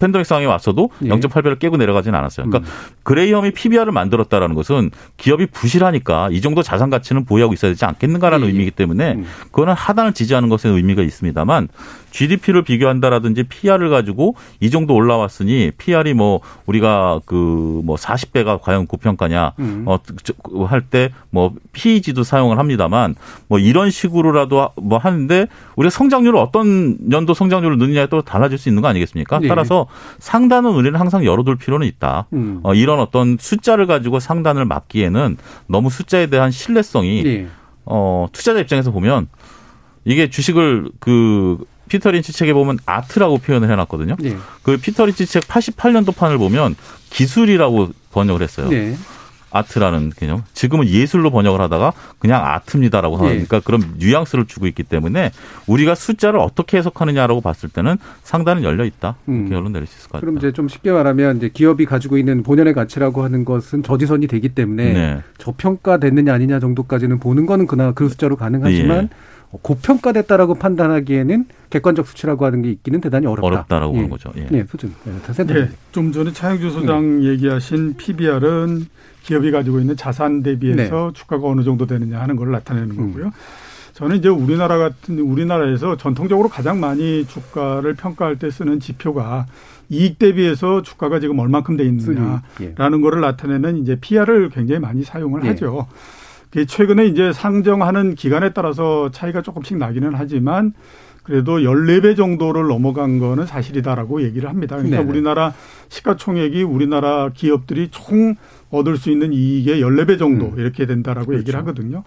[0.01, 1.09] 팬데믹 상황이 왔어도 예.
[1.09, 2.47] 0.8배를 깨고 내려가지는 않았어요.
[2.47, 2.75] 그러니까 음.
[3.05, 8.51] 그레이엄이 PBR을 만들었다라는 것은 기업이 부실하니까 이 정도 자산 가치는 보유하고 있어야 되지 않겠는가라는 예.
[8.51, 9.27] 의미이기 때문에 음.
[9.53, 11.69] 그거는 하단을 지지하는 것에 의미가 있습니다만
[12.11, 19.53] GDP를 비교한다라든지 PR을 가지고 이 정도 올라왔으니 PR이 뭐 우리가 그 뭐 40배가 과연 고평가냐
[19.59, 19.87] 음.
[20.55, 23.15] 어할 때 뭐 PEG도 사용을 합니다만
[23.49, 28.83] 뭐 이런 식으로라도 뭐 하는데 우리가 성장률을 어떤 연도 성장률을 넣느냐에 또 달라질 수 있는
[28.83, 29.39] 거 아니겠습니까?
[29.39, 29.49] 네.
[29.49, 29.87] 따라서
[30.19, 32.27] 상단은 우리는 항상 열어둘 필요는 있다.
[32.33, 32.61] 음.
[32.63, 37.47] 어, 이런 어떤 숫자를 가지고 상단을 막기에는 너무 숫자에 대한 신뢰성이 네.
[37.85, 39.29] 어, 투자자 입장에서 보면
[40.05, 44.17] 이게 주식을 그 피터 린치 책에 보면 아트라고 표현을 해놨거든요.
[44.21, 44.37] 네.
[44.63, 46.77] 그 피터 린치 책 88년도 판을 보면
[47.11, 48.69] 기술이라고 번역을 했어요.
[48.69, 48.97] 네.
[49.51, 50.43] 아트라는 개념.
[50.55, 53.29] 지금은 예술로 번역을 하다가 그냥 아트입니다라고 네.
[53.29, 55.31] 하니까 그런 뉘앙스를 주고 있기 때문에
[55.67, 59.17] 우리가 숫자를 어떻게 해석하느냐라고 봤을 때는 상단은 열려 있다.
[59.29, 59.49] 음.
[59.49, 60.21] 결론 내릴 수 있을 것 같아요.
[60.21, 64.51] 그럼 이제 좀 쉽게 말하면 이제 기업이 가지고 있는 본연의 가치라고 하는 것은 저지선이 되기
[64.51, 65.23] 때문에 네.
[65.39, 69.09] 저평가됐느냐 아니냐 정도까지는 보는 거는 그나 그 숫자로 가능하지만 예.
[69.63, 73.47] 고평가됐다라고 판단하기에는 객관적 수치라고 하는 게 있기는 대단히 어렵다.
[73.47, 73.97] 어렵다라고 예.
[73.97, 74.33] 하는 거죠.
[74.37, 74.47] 예.
[74.49, 74.95] 네, 소준.
[75.05, 77.31] 네, 네, 좀 전에 차영주 소장 네.
[77.31, 78.87] 얘기하신 PBR은
[79.23, 81.21] 기업이 가지고 있는 자산 대비해서 네.
[81.21, 82.97] 주가가 어느 정도 되느냐 하는 걸 나타내는 음.
[82.97, 83.27] 거고요.
[83.27, 83.33] 음.
[83.93, 89.47] 저는 이제 우리나라 같은 우리나라에서 전통적으로 가장 많이 주가를 평가할 때 쓰는 지표가
[89.91, 92.75] 이익 대비해서 주가가 지금 얼만큼 돼 있느냐라는 예.
[92.75, 95.49] 거를 나타내는 이제 PR을 굉장히 많이 사용을 예.
[95.49, 95.87] 하죠.
[96.67, 100.73] 최근에 이제 상정하는 기간에 따라서 차이가 조금씩 나기는 하지만
[101.31, 104.75] 그래도 14배 정도를 넘어간 거는 사실이다라고 얘기를 합니다.
[104.75, 105.09] 그러니까 네네.
[105.09, 105.55] 우리나라
[105.89, 108.35] 시가총액이 우리나라 기업들이 총
[108.71, 110.59] 얻을 수 있는 이익의 14배 정도 음.
[110.59, 111.41] 이렇게 된다라고 그렇죠.
[111.43, 112.03] 얘기를 하거든요.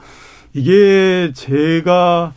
[0.51, 2.33] 이게 제가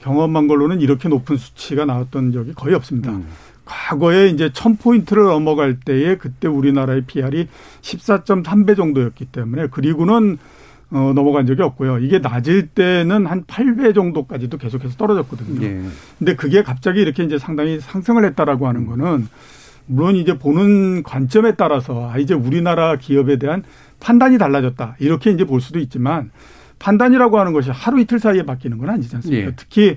[0.00, 3.10] 경험한 걸로는 이렇게 높은 수치가 나왔던 적이 거의 없습니다.
[3.10, 3.26] 음.
[3.66, 7.48] 과거에 이제 1000포인트를 넘어갈 때에 그때 우리나라의 PR이
[7.82, 10.38] 14.3배 정도였기 때문에 그리고는
[10.92, 11.98] 어, 넘어간 적이 없고요.
[11.98, 15.62] 이게 낮을 때는 한 8배 정도까지도 계속해서 떨어졌거든요.
[15.64, 15.82] 예.
[16.18, 19.28] 근데 그게 갑자기 이렇게 이제 상당히 상승을 했다라고 하는 거는
[19.86, 23.62] 물론 이제 보는 관점에 따라서 아, 이제 우리나라 기업에 대한
[24.00, 24.96] 판단이 달라졌다.
[24.98, 26.30] 이렇게 이제 볼 수도 있지만
[26.78, 29.48] 판단이라고 하는 것이 하루 이틀 사이에 바뀌는 건 아니지 않습니까?
[29.48, 29.52] 예.
[29.56, 29.96] 특히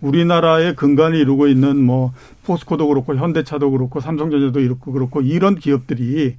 [0.00, 2.12] 우리나라의 근간을 이루고 있는 뭐
[2.44, 6.36] 포스코도 그렇고 현대차도 그렇고 삼성전자도 이렇고 그렇고 이런 기업들이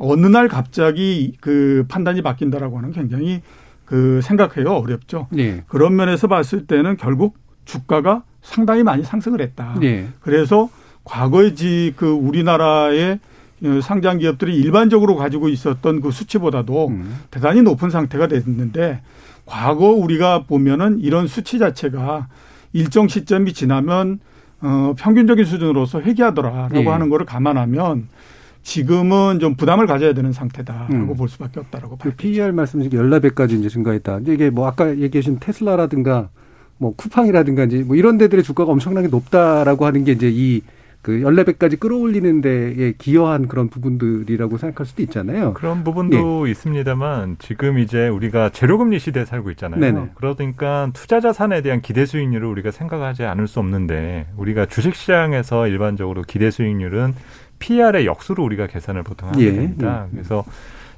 [0.00, 3.42] 어느 날 갑자기 그 판단이 바뀐다라고 하는 굉장히
[3.84, 5.28] 그 생각해요 어렵죠.
[5.30, 5.62] 네.
[5.68, 9.76] 그런 면에서 봤을 때는 결국 주가가 상당히 많이 상승을 했다.
[9.78, 10.08] 네.
[10.20, 10.70] 그래서
[11.04, 13.20] 과거에 지그 우리나라의
[13.82, 17.18] 상장 기업들이 일반적으로 가지고 있었던 그 수치보다도 음.
[17.30, 19.02] 대단히 높은 상태가 됐는데
[19.44, 22.28] 과거 우리가 보면은 이런 수치 자체가
[22.72, 24.20] 일정 시점이 지나면
[24.62, 26.86] 어 평균적인 수준으로서 회귀하더라라고 네.
[26.86, 28.08] 하는 거를 감안하면
[28.62, 31.16] 지금은 좀 부담을 가져야 되는 상태다라고 음.
[31.16, 34.20] 볼 수밖에 없다라고 그 PER 말씀 중에 14배까지 이제 증가했다.
[34.26, 36.28] 이게 뭐 아까 얘기하신 테슬라라든가
[36.80, 42.40] 뭐 쿠팡이라든가 이제 뭐 이런 데들의 주가가 엄청나게 높다라고 하는 게 이제 이그 14배까지 끌어올리는
[42.40, 45.52] 데에 기여한 그런 부분들이라고 생각할 수도 있잖아요.
[45.54, 46.50] 그런 부분도 예.
[46.50, 49.80] 있습니다만 지금 이제 우리가 제로금리 시대에 살고 있잖아요.
[49.80, 50.10] 네네.
[50.14, 55.66] 그러니까 투자 자 산에 대한 기대 수익률을 우리가 생각하지 않을 수 없는데 우리가 주식 시장에서
[55.66, 57.14] 일반적으로 기대 수익률은
[57.60, 59.52] PR의 역수로 우리가 계산을 보통 하게 예.
[59.52, 60.06] 됩니다.
[60.08, 60.16] 예.
[60.16, 60.44] 그래서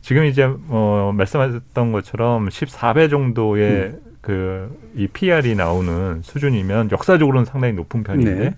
[0.00, 4.00] 지금 이제 어 말씀하셨던 것처럼 14배 정도의 음.
[4.22, 8.54] 그이 PR이 나오는 수준이면 역사적으로는 상당히 높은 편인데 네.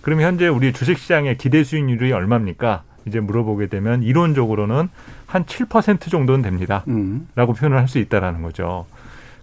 [0.00, 2.82] 그러면 현재 우리 주식 시장의 기대 수익률이 얼마입니까?
[3.06, 4.88] 이제 물어보게 되면 이론적으로는
[5.26, 6.84] 한 7% 정도는 됩니다.
[6.88, 7.28] 음.
[7.34, 8.86] 라고 표현을 할 수 있다라는 거죠.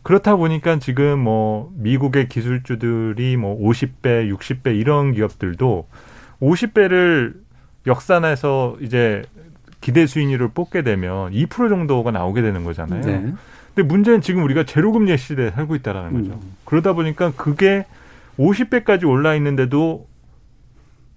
[0.01, 5.87] 그렇다 보니까 지금 뭐 미국의 기술주들이 뭐 50배, 60배 이런 기업들도
[6.41, 7.33] 50배를
[7.89, 9.23] 역산해서 이제
[9.81, 13.01] 기대 수익률을 뽑게 되면 2% 정도가 나오게 되는 거잖아요.
[13.01, 13.33] 네.
[13.73, 16.33] 근데 문제는 지금 우리가 제로금리 시대에 살고 있다라는 거죠.
[16.33, 16.55] 음.
[16.65, 17.85] 그러다 보니까 그게
[18.37, 20.07] 50배까지 올라 있는데도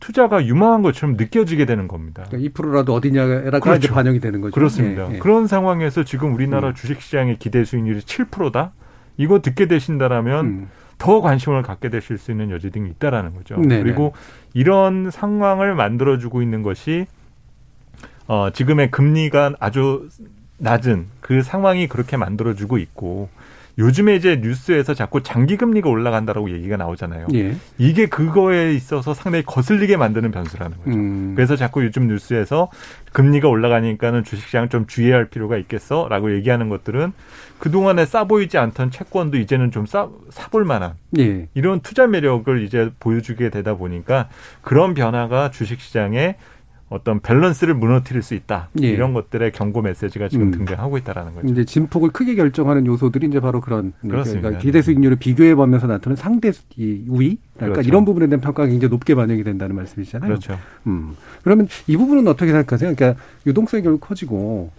[0.00, 2.24] 투자가 유망한 것처럼 느껴지게 되는 겁니다.
[2.28, 3.94] 그러니까 2%라도 어디냐가 그렇죠.
[3.94, 4.52] 반영이 되는 거죠.
[4.52, 5.08] 그렇습니다.
[5.10, 5.18] 예, 예.
[5.18, 6.74] 그런 상황에서 지금 우리나라 음.
[6.74, 8.72] 주식시장의 기대 수익률이 7%다?
[9.16, 10.68] 이거 듣게 되신다라면 음.
[10.98, 13.56] 더 관심을 갖게 되실 수 있는 여지 등이 있다라는 거죠.
[13.56, 13.82] 네네.
[13.82, 14.12] 그리고
[14.54, 17.06] 이런 상황을 만들어주고 있는 것이
[18.26, 20.08] 어, 지금의 금리가 아주
[20.58, 23.28] 낮은 그 상황이 그렇게 만들어주고 있고
[23.78, 27.28] 요즘에 이제 뉴스에서 자꾸 장기 금리가 올라간다라고 얘기가 나오잖아요.
[27.34, 27.56] 예.
[27.78, 30.90] 이게 그거에 있어서 상당히 거슬리게 만드는 변수라는 거죠.
[30.90, 31.32] 음.
[31.34, 32.68] 그래서 자꾸 요즘 뉴스에서
[33.12, 37.12] 금리가 올라가니까는 주식시장 좀 주의할 필요가 있겠어라고 얘기하는 것들은
[37.62, 41.46] 그동안에 싸 보이지 않던 채권도 이제는 좀 싸, 사볼 만한 예.
[41.54, 44.28] 이런 투자 매력을 이제 보여주게 되다 보니까
[44.62, 46.34] 그런 변화가 주식시장에
[46.88, 48.68] 어떤 밸런스를 무너뜨릴 수 있다.
[48.82, 48.88] 예.
[48.88, 50.50] 이런 것들의 경고 메시지가 지금 음.
[50.50, 51.46] 등장하고 있다라는 거죠.
[51.46, 54.48] 이제 진폭을 크게 결정하는 요소들이 이제 바로 그런 그렇습니다.
[54.48, 56.50] 그러니까 기대 수익률을 비교해 보면서 나타나는 상대
[57.06, 57.88] 우위, 그러니까 그렇죠.
[57.88, 60.28] 이런 부분에 대한 평가가 굉장히 높게 반영이 된다는 말씀이시잖아요.
[60.30, 60.58] 그렇죠.
[60.88, 61.14] 음.
[61.44, 62.92] 그러면 이 부분은 어떻게 생각하세요?
[62.92, 64.72] 그러니까 유동성이 결국 커지고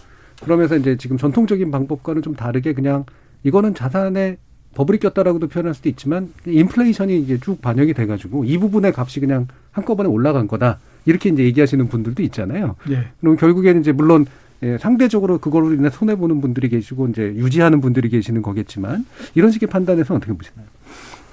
[0.44, 3.06] 그러면서 이제 지금 전통적인 방법과는 좀 다르게 그냥
[3.44, 4.38] 이거는 자산에
[4.76, 10.10] 버블이 꼈다라고도 표현할 수도 있지만 인플레이션이 이제 쭉 반영이 돼가지고 이 부분의 값이 그냥 한꺼번에
[10.10, 10.80] 올라간 거다.
[11.06, 12.76] 이렇게 이제 얘기하시는 분들도 있잖아요.
[12.90, 13.08] 예.
[13.20, 14.26] 그럼 결국에는 이제 물론
[14.64, 19.68] 예, 상대적으로 그걸로 인해 손해 보는 분들이 계시고 이제 유지하는 분들이 계시는 거겠지만 이런 식의
[19.70, 20.66] 판단에서 어떻게 보시나요?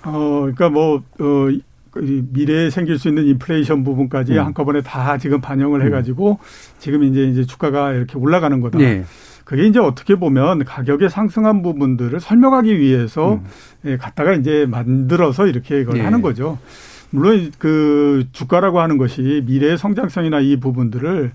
[0.02, 1.48] 어, 그러니까 뭐 어,
[1.97, 4.38] 미래에 생길 수 있는 인플레이션 부분까지 음.
[4.38, 5.86] 한꺼번에 다 지금 반영을 음.
[5.86, 6.38] 해가지고
[6.78, 8.80] 지금 이제 이제 주가가 이렇게 올라가는 거다.
[8.80, 9.05] 예.
[9.45, 13.45] 그게 이제 어떻게 보면 가격의 상승한 부분들을 설명하기 위해서 음.
[13.84, 16.03] 예, 갖다가 이제 만들어서 이렇게 이걸 예.
[16.03, 16.59] 하는 거죠.
[17.11, 21.32] 물론 그 주가라고 하는 것이 미래의 성장성이나 이 부분들을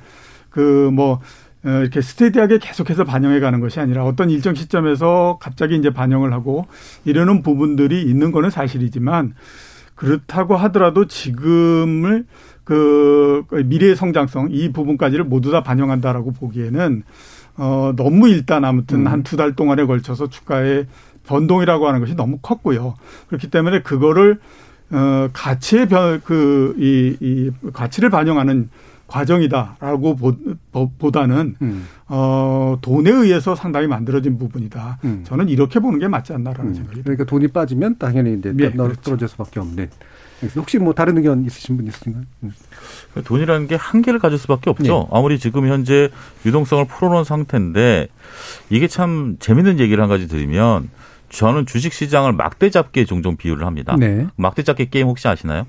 [0.50, 1.20] 그뭐
[1.66, 6.68] 어, 이렇게 스테디하게 계속해서 반영해 가는 것이 아니라 어떤 일정 시점에서 갑자기 이제 반영을 하고
[7.04, 9.34] 이러는 부분들이 있는 거는 사실이지만
[9.96, 12.26] 그렇다고 하더라도 지금을
[12.64, 17.04] 그 미래의 성장성 이 부분까지를 모두 다 반영한다라고 보기에는
[17.58, 19.08] 어 너무 일단 아무튼 음.
[19.08, 20.88] 한두 달 동안에 걸쳐서 주가의
[21.26, 22.96] 변동이라고 하는 것이 너무 컸고요.
[23.28, 24.40] 그렇기 때문에 그거를
[24.92, 28.70] 어, 가치의 변, 그, 이, 이, 가치를 반영하는
[29.08, 31.88] 과정이다라고 보, 보다는, 음.
[32.08, 35.00] 어, 돈에 의해서 상당히 만들어진 부분이다.
[35.04, 35.24] 음.
[35.26, 36.76] 저는 이렇게 보는 게 맞지 않나라는 음.
[36.76, 39.28] 생각이 그러니까 돈이 빠지면 당연히 이제 네, 떨어질 그렇죠.
[39.28, 39.90] 수밖에 없는.
[40.58, 42.24] 혹시 뭐 다른 의견 있으신 분 있으신가요?
[42.44, 42.54] 음.
[43.24, 44.84] 돈이라는 게 한계를 가질 수밖에 없죠.
[44.84, 45.08] 네.
[45.12, 46.10] 아무리 지금 현재
[46.46, 48.08] 유동성을 풀어놓은 상태인데
[48.70, 50.90] 이게 참 재밌는 얘기를 한 가지 드리면
[51.30, 53.96] 저는 주식 시장을 막대 잡기에 종종 비유를 합니다.
[53.98, 54.28] 네.
[54.36, 55.66] 막대 잡기 게임 혹시 아시나요?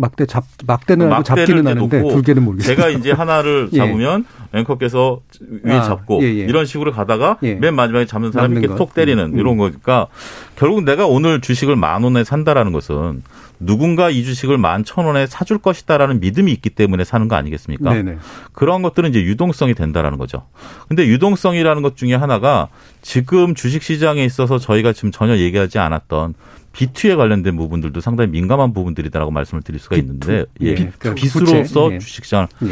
[0.00, 2.74] 막대 잡 막대는 알고 잡기는 아는데 두 개는 모르겠어요.
[2.76, 3.76] 제가 이제 하나를 예.
[3.76, 5.20] 잡으면 앵커께서
[5.64, 6.44] 위에 아, 잡고 예, 예.
[6.44, 7.54] 이런 식으로 가다가 예.
[7.54, 9.38] 맨 마지막에 잡는 사람이 이렇게 톡 때리는 음.
[9.38, 10.08] 이런 거니까
[10.56, 13.22] 결국 내가 오늘 주식을 만 원에 산다라는 것은
[13.62, 17.92] 누군가 이 주식을 만 천 원에 사줄 것이다라는 믿음이 있기 때문에 사는 거 아니겠습니까?
[17.92, 18.16] 네네.
[18.52, 20.46] 그런 것들은 이제 유동성이 된다라는 거죠.
[20.88, 22.68] 근데 유동성이라는 것 중에 하나가
[23.02, 26.34] 지금 주식 시장에 있어서 저희가 지금 전혀 얘기하지 않았던
[26.72, 30.66] 비투에 관련된 부분들도 상당히 민감한 부분들이다라고 말씀을 드릴 수가 있는데 예.
[30.68, 30.74] 예.
[30.74, 31.98] 그러니까 비수로서 예.
[31.98, 32.68] 주식시장 예.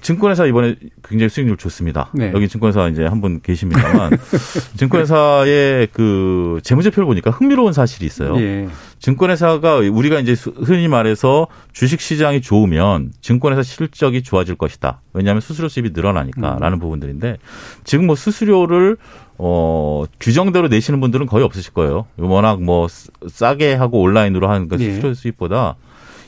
[0.00, 2.10] 증권회사 이번에 굉장히 수익률 좋습니다.
[2.12, 2.30] 네.
[2.34, 4.10] 여기 증권회사 이제 한 분 계십니다만
[4.76, 8.38] 증권회사의 그 재무제표를 보니까 흥미로운 사실이 있어요.
[8.38, 8.68] 예.
[8.98, 15.00] 증권회사가 우리가 이제 흔히 말해서 주식시장이 좋으면 증권회사 실적이 좋아질 것이다.
[15.14, 16.80] 왜냐하면 수수료 수입이 늘어나니까라는 음.
[16.80, 17.38] 부분들인데
[17.84, 18.98] 지금 뭐 수수료를
[19.38, 22.06] 어, 규정대로 내시는 분들은 거의 없으실 거예요.
[22.16, 25.76] 워낙 뭐 싸게 하고 온라인으로 하는 그 수수료 수입보다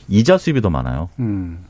[0.09, 1.09] 이자 수입이 더 많아요.
[1.19, 1.65] 음.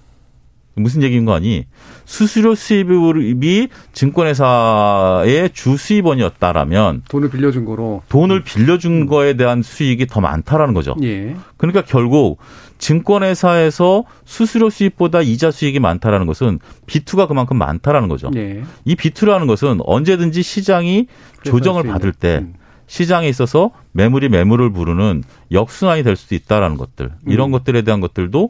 [0.77, 1.65] 무슨 얘기인 거 아니?
[2.05, 10.73] 수수료 수입이 증권회사의 주 수입원이었다라면 돈을 빌려준 거로 돈을 빌려준 거에 대한 수익이 더 많다라는
[10.73, 10.95] 거죠.
[11.03, 11.35] 예.
[11.57, 12.37] 그러니까 결국
[12.77, 18.31] 증권회사에서 수수료 수입보다 이자 수익이 많다라는 것은 비투가 그만큼 많다라는 거죠.
[18.35, 18.63] 예.
[18.85, 21.07] 이 비투라는 것은 언제든지 시장이
[21.43, 22.53] 조정을 받을 때 음.
[22.87, 27.51] 시장에 있어서 매물이 매물을 부르는 역순환이 될 수도 있다라는 것들 이런 음.
[27.51, 28.49] 것들에 대한 것들도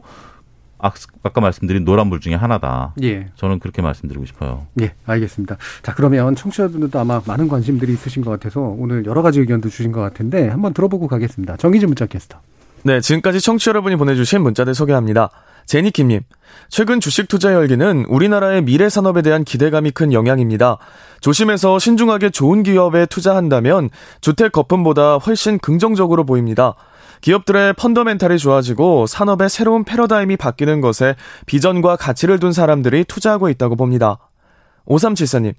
[0.78, 2.94] 아까 말씀드린 노란불 중에 하나다.
[3.02, 3.26] 예.
[3.36, 4.66] 저는 그렇게 말씀드리고 싶어요.
[4.80, 5.56] 예, 알겠습니다.
[5.82, 10.00] 자, 그러면 청취자분들도 아마 많은 관심들이 있으신 것 같아서 오늘 여러 가지 의견도 주신 것
[10.00, 11.56] 같은데 한번 들어보고 가겠습니다.
[11.56, 12.38] 정기진 문자 캐스터.
[12.84, 15.30] 네, 지금까지 청취자 여러분이 보내주신 문자들 소개합니다.
[15.66, 16.20] 제니킴님,
[16.70, 20.78] 최근 주식 투자 열기는 우리나라의 미래 산업에 대한 기대감이 큰 영향입니다.
[21.20, 23.90] 조심해서 신중하게 좋은 기업에 투자한다면
[24.22, 26.74] 주택 거품보다 훨씬 긍정적으로 보입니다.
[27.20, 31.16] 기업들의 펀더멘탈이 좋아지고 산업의 새로운 패러다임이 바뀌는 것에
[31.46, 34.18] 비전과 가치를 둔 사람들이 투자하고 있다고 봅니다.
[34.86, 35.54] 5374님,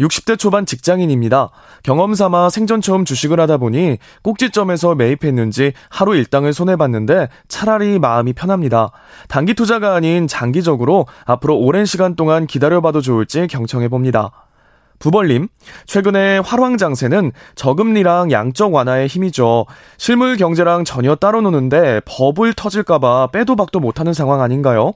[0.00, 1.50] 60대 초반 직장인입니다.
[1.82, 8.90] 경험 삼아 생전 처음 주식을 하다 보니 꼭지점에서 매입했는지 하루 일당을 손해봤는데 차라리 마음이 편합니다.
[9.28, 14.30] 단기 투자가 아닌 장기적으로 앞으로 오랜 시간 동안 기다려봐도 좋을지 경청해봅니다.
[15.02, 15.48] 부벌님,
[15.86, 19.66] 최근에 활황장세는 저금리랑 양적 완화의 힘이죠.
[19.98, 24.92] 실물 경제랑 전혀 따로 노는데 버블 터질까봐 빼도 박도 못하는 상황 아닌가요?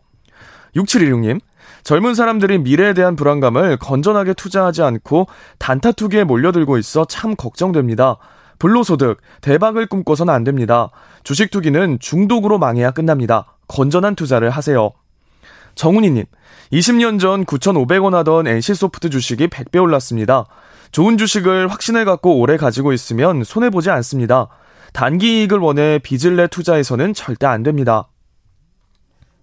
[0.77, 1.41] 6716님,
[1.83, 5.27] 젊은 사람들이 미래에 대한 불안감을 건전하게 투자하지 않고
[5.59, 8.19] 단타 투기에 몰려들고 있어 참 걱정됩니다.
[8.61, 10.91] 불로소득, 대박을 꿈꿔선 안 됩니다.
[11.25, 13.57] 주식 투기는 중독으로 망해야 끝납니다.
[13.67, 14.93] 건전한 투자를 하세요.
[15.77, 16.25] 정훈이님,
[16.73, 20.47] 20년 전 9,500원 하던 NC소프트 주식이 100배 올랐습니다.
[20.91, 24.49] 좋은 주식을 확신을 갖고 오래 가지고 있으면 손해보지 않습니다.
[24.93, 28.09] 단기 이익을 원해 빚을 내 투자해서는 절대 안 됩니다.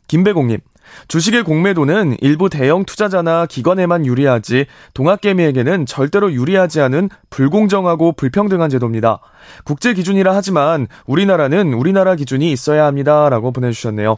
[0.08, 0.60] 김배공님,
[1.08, 4.66] 주식의 공매도는 일부 대형 투자자나 기관에만 유리하지
[4.96, 9.20] 동학개미에게는 절대로 유리하지 않은 불공정하고 불평등한 제도입니다.
[9.64, 13.30] 국제 기준이라 하지만 우리나라는 우리나라 기준이 있어야 합니다.
[13.30, 14.18] 라고 보내주셨네요.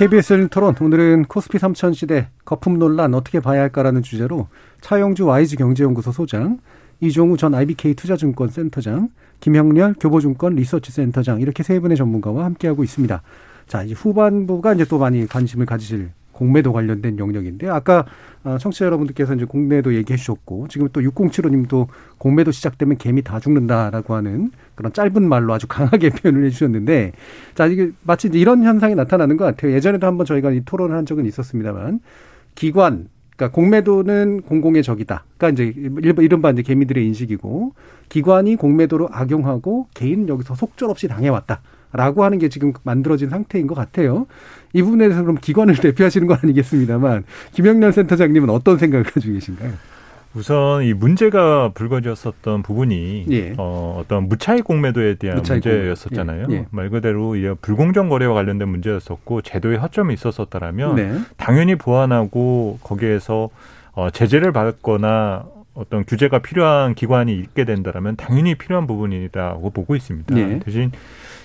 [0.00, 4.48] KBS 열린 토론 오늘은 코스피 3천 시대 거품 논란 어떻게 봐야 할까라는 주제로
[4.80, 6.58] 차영주 YG 경제연구소 소장,
[7.00, 13.20] 이종우 전 IBK 투자증권 센터장, 김형렬 교보증권 리서치 센터장 이렇게 세 분의 전문가와 함께하고 있습니다.
[13.66, 18.06] 자, 이제 후반부가 이제 또 많이 관심을 가지실 공매도 관련된 영역인데 아까
[18.42, 24.14] 어, 청취자 여러분들께서 이제 공매도 얘기해 주셨고 지금 또 6075님도 공매도 시작되면 개미 다 죽는다라고
[24.14, 27.12] 하는 그런 짧은 말로 아주 강하게 표현을 해 주셨는데
[27.54, 29.72] 자 이게 마치 이런 현상이 나타나는 것 같아요.
[29.72, 32.00] 예전에도 한번 저희가 이 토론을 한 적은 있었습니다만
[32.54, 35.24] 기관 그러니까 공매도는 공공의 적이다.
[35.36, 35.74] 그러니까 이제
[36.22, 37.74] 이른바 이제 개미들의 인식이고
[38.08, 41.60] 기관이 공매도로 악용하고 개인은 여기서 속절없이 당해왔다.
[41.92, 44.26] 라고 하는 게 지금 만들어진 상태인 것 같아요.
[44.72, 49.72] 이 부분에 대해서 그럼 기관을 대표하시는 건 아니겠습니다만 김영렬 센터장님은 어떤 생각을 가지고 계신가요?
[50.34, 53.54] 우선 이 문제가 불거졌었던 부분이 예.
[53.58, 56.46] 어, 어떤 무차익 공매도에 대한 무차익 문제였었잖아요.
[56.50, 56.54] 예.
[56.54, 56.66] 예.
[56.70, 61.18] 말 그대로 이 불공정 거래와 관련된 문제였었고 제도에 허점이 있었었다라면 네.
[61.36, 63.50] 당연히 보완하고 거기에서
[63.92, 70.36] 어, 제재를 받거나 어떤 규제가 필요한 기관이 있게 된다라면 당연히 필요한 부분이라고 보고 있습니다.
[70.36, 70.58] 예.
[70.60, 70.92] 대신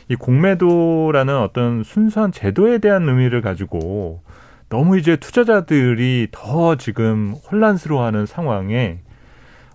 [0.09, 4.21] 이 공매도라는 어떤 순수한 제도에 대한 의미를 가지고
[4.75, 8.99] 너무 이제 투자자들이 더 지금 혼란스러워하는 상황에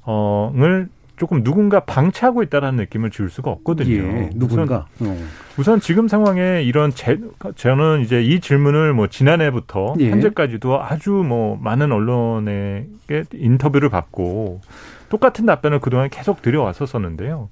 [0.03, 3.95] 어을 조금 누군가 방치하고 있다라는 느낌을 지울 수가 없거든요.
[3.95, 4.87] 예, 누군가.
[5.01, 5.17] 우선, 어.
[5.57, 7.19] 우선, 지금 상황에 이런 제,
[7.57, 10.11] 저는 이제 이 질문을 뭐 지난해부터 예.
[10.11, 14.61] 현재까지도 아주 뭐 많은 언론에게 인터뷰를 받고
[15.09, 17.49] 똑같은 답변을 그동안 계속 드려왔었었는데요.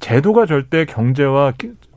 [0.00, 1.52] 제도가 절대 경제와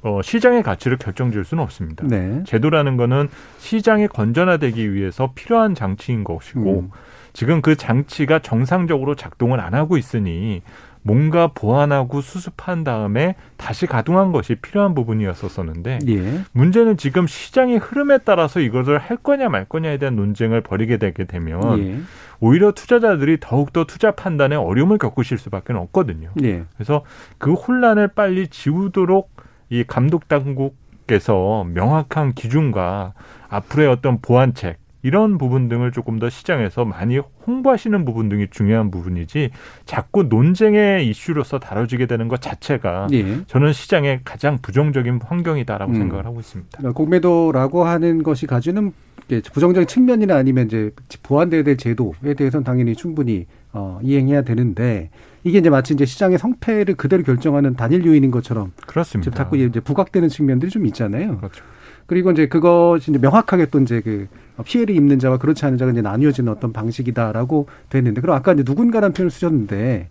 [0.05, 2.05] 어, 시장의 가치를 결정지을 수는 없습니다.
[2.07, 2.43] 네.
[2.45, 3.27] 제도라는 거는
[3.57, 6.89] 시장이 건전화되기 위해서 필요한 장치인 것이고 음.
[7.33, 10.61] 지금 그 장치가 정상적으로 작동을 안 하고 있으니
[11.01, 16.39] 뭔가 보완하고 수습한 다음에 다시 가동한 것이 필요한 부분이었었는데 예.
[16.51, 21.79] 문제는 지금 시장의 흐름에 따라서 이것을 할 거냐 말 거냐에 대한 논쟁을 벌이게 되게 되면
[21.79, 21.99] 예.
[22.39, 26.31] 오히려 투자자들이 더욱더 투자 판단에 어려움을 겪으실 수밖에 없거든요.
[26.43, 26.63] 예.
[26.75, 27.03] 그래서
[27.37, 29.34] 그 혼란을 빨리 지우도록
[29.69, 33.13] 이 감독 당국께서 명확한 기준과
[33.49, 39.51] 앞으로의 어떤 보완책 이런 부분 등을 조금 더 시장에서 많이 홍보하시는 부분 등이 중요한 부분이지
[39.85, 43.45] 자꾸 논쟁의 이슈로서 다뤄지게 되는 것 자체가 예.
[43.45, 45.95] 저는 시장의 가장 부정적인 환경이다라고 음.
[45.95, 46.75] 생각을 하고 있습니다.
[46.75, 48.93] 그러니까 공매도라고 하는 것이 가지는
[49.27, 50.91] 부정적인 측면이나 아니면 이제
[51.21, 55.11] 보완돼야 될 제도에 대해서는 당연히 충분히 어, 이행해야 되는데
[55.45, 59.31] 이게 이제 마치 이제 시장의 성패를 그대로 결정하는 단일 요인인 것처럼 그렇습니다.
[59.31, 61.37] 자꾸 이제 부각되는 측면들이 좀 있잖아요.
[61.37, 61.63] 그렇죠.
[62.07, 64.27] 그리고 이제 그것이 이제 명확하게 또 이제 그
[64.63, 69.13] 피해를 입는 자와 그렇지 않은 자가 이제 나뉘어지는 어떤 방식이다라고 됐는데 그럼 아까 이제 누군가라는
[69.13, 70.09] 표현을 쓰셨는데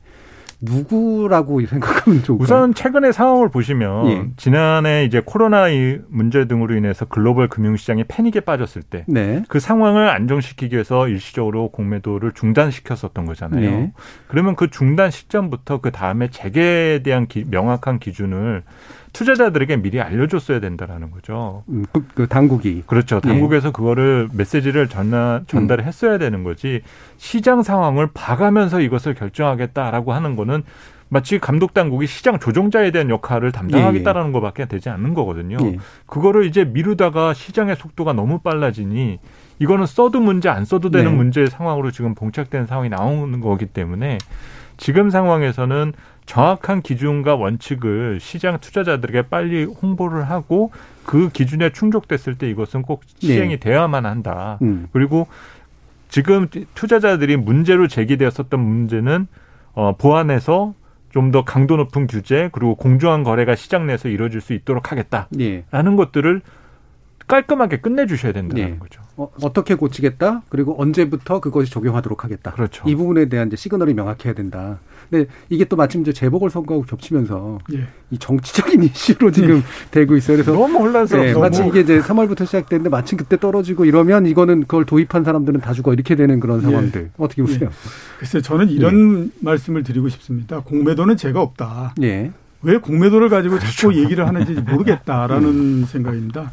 [0.65, 2.43] 누구라고 생각하면 좋을까요?
[2.43, 4.27] 우선 최근의 상황을 보시면 예.
[4.37, 9.43] 지난해 이제 코로나 이 문제 등으로 인해서 글로벌 금융시장이 패닉에 빠졌을 때그 네.
[9.59, 13.61] 상황을 안정시키기 위해서 일시적으로 공매도를 중단시켰었던 거잖아요.
[13.71, 13.93] 네.
[14.29, 18.63] 그러면 그 중단 시점부터 그 다음에 재개에 대한 기- 명확한 기준을
[19.15, 21.63] 투자자들에게 미리 알려줬어야 된다라는 거죠.
[21.69, 23.21] 음, 그, 그 당국이 그렇죠.
[23.21, 26.83] 당국에서 그거를 메시지를 전달, 전달을 했어야 되는 거지
[27.17, 30.65] 시장 상황을 봐가면서 이것을 결정하겠다라고 하는 거는
[31.09, 35.59] 마치 감독 당국이 시장 조종자에 대한 역할을 담당하겠다라는 것밖에 되지 않는 거거든요.
[35.63, 35.79] 예.
[36.07, 39.21] 그거를 이제 미루다가 시장의 속도가 너무 빨라지니
[39.61, 41.17] 이거는 써도 문제 안 써도 되는 네.
[41.17, 44.19] 문제의 상황으로 지금 봉착된 상황이 나오는 거기 때문에
[44.77, 45.93] 지금 상황에서는
[46.27, 50.71] 정확한 기준과 원칙을 시장 투자자들에게 빨리 홍보를 하고
[51.05, 53.61] 그 기준에 충족됐을 때 이것은 꼭 시행이 네.
[53.61, 54.59] 돼야만 한다.
[54.63, 54.89] 음.
[54.93, 55.27] 그리고
[56.09, 59.27] 지금 투자자들이 문제로 제기되었었던 문제는
[59.75, 60.75] 어, 보완해서
[61.15, 65.65] 좀 더 강도 높은 규제 그리고 공정한 거래가 시장 내에서 이루어질 수 있도록 하겠다라는 예.
[65.71, 66.41] 것들을
[67.29, 68.79] 깔끔하게 끝내주셔야 된다는 예.
[68.79, 69.01] 거죠.
[69.17, 70.43] 어, 어떻게 고치겠다?
[70.49, 72.51] 그리고 언제부터 그것이 적용하도록 하겠다.
[72.51, 72.83] 그렇죠.
[72.89, 74.81] 이 부분에 대한 이제 시그널이 명확해야 된다.
[75.15, 77.87] 근데 이게 또 마침 이제 재보궐 선거하고 겹치면서 예.
[78.11, 79.63] 이 정치적인 이슈로 지금
[79.93, 80.37] 되고 있어요.
[80.37, 84.63] 그래서 너무 혼란스럽고 네, 너무- 마치 이게 이제 3월부터 시작됐는데 마침 그때 떨어지고 이러면 이거는
[84.63, 87.11] 그걸 도입한 사람들은 다 죽어 이렇게 되는 그런 상황들 예.
[87.17, 87.71] 어떻게 보세요?
[88.19, 90.61] 글쎄 저는 이런 말씀을 드리고 싶습니다.
[90.61, 91.95] 공매도는 죄가 없다.
[92.03, 92.33] 예.
[92.63, 96.51] 왜 공매도를 가지고 자꾸 얘기를 하는지 모르겠다라는 생각입니다.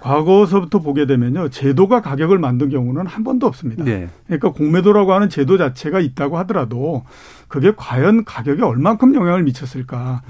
[0.00, 1.48] 과거서부터 보게 되면요.
[1.48, 3.82] 제도가 가격을 만든 경우는 한 번도 없습니다.
[3.84, 4.08] 네.
[4.26, 7.04] 그러니까 공매도라고 하는 제도 자체가 있다고 하더라도
[7.48, 10.22] 그게 과연 가격에 얼만큼 영향을 미쳤을까.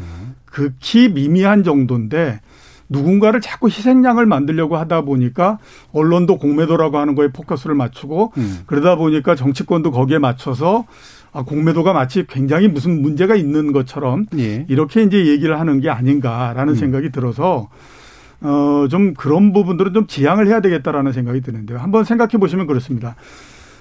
[0.45, 2.41] 극히 미미한 정도인데
[2.89, 5.59] 누군가를 자꾸 희생양을 만들려고 하다 보니까
[5.93, 8.59] 언론도 공매도라고 하는 거에 포커스를 맞추고 음.
[8.67, 10.87] 그러다 보니까 정치권도 거기에 맞춰서
[11.33, 14.64] 아, 공매도가 마치 굉장히 무슨 문제가 있는 것처럼 예.
[14.69, 16.77] 이렇게 이제 얘기를 하는 게 아닌가라는 음.
[16.77, 17.69] 생각이 들어서
[18.41, 21.79] 어, 좀 그런 부분들은 좀 지양을 해야 되겠다라는 생각이 드는데요.
[21.79, 23.17] 한번 생각해 보시면 그렇습니다.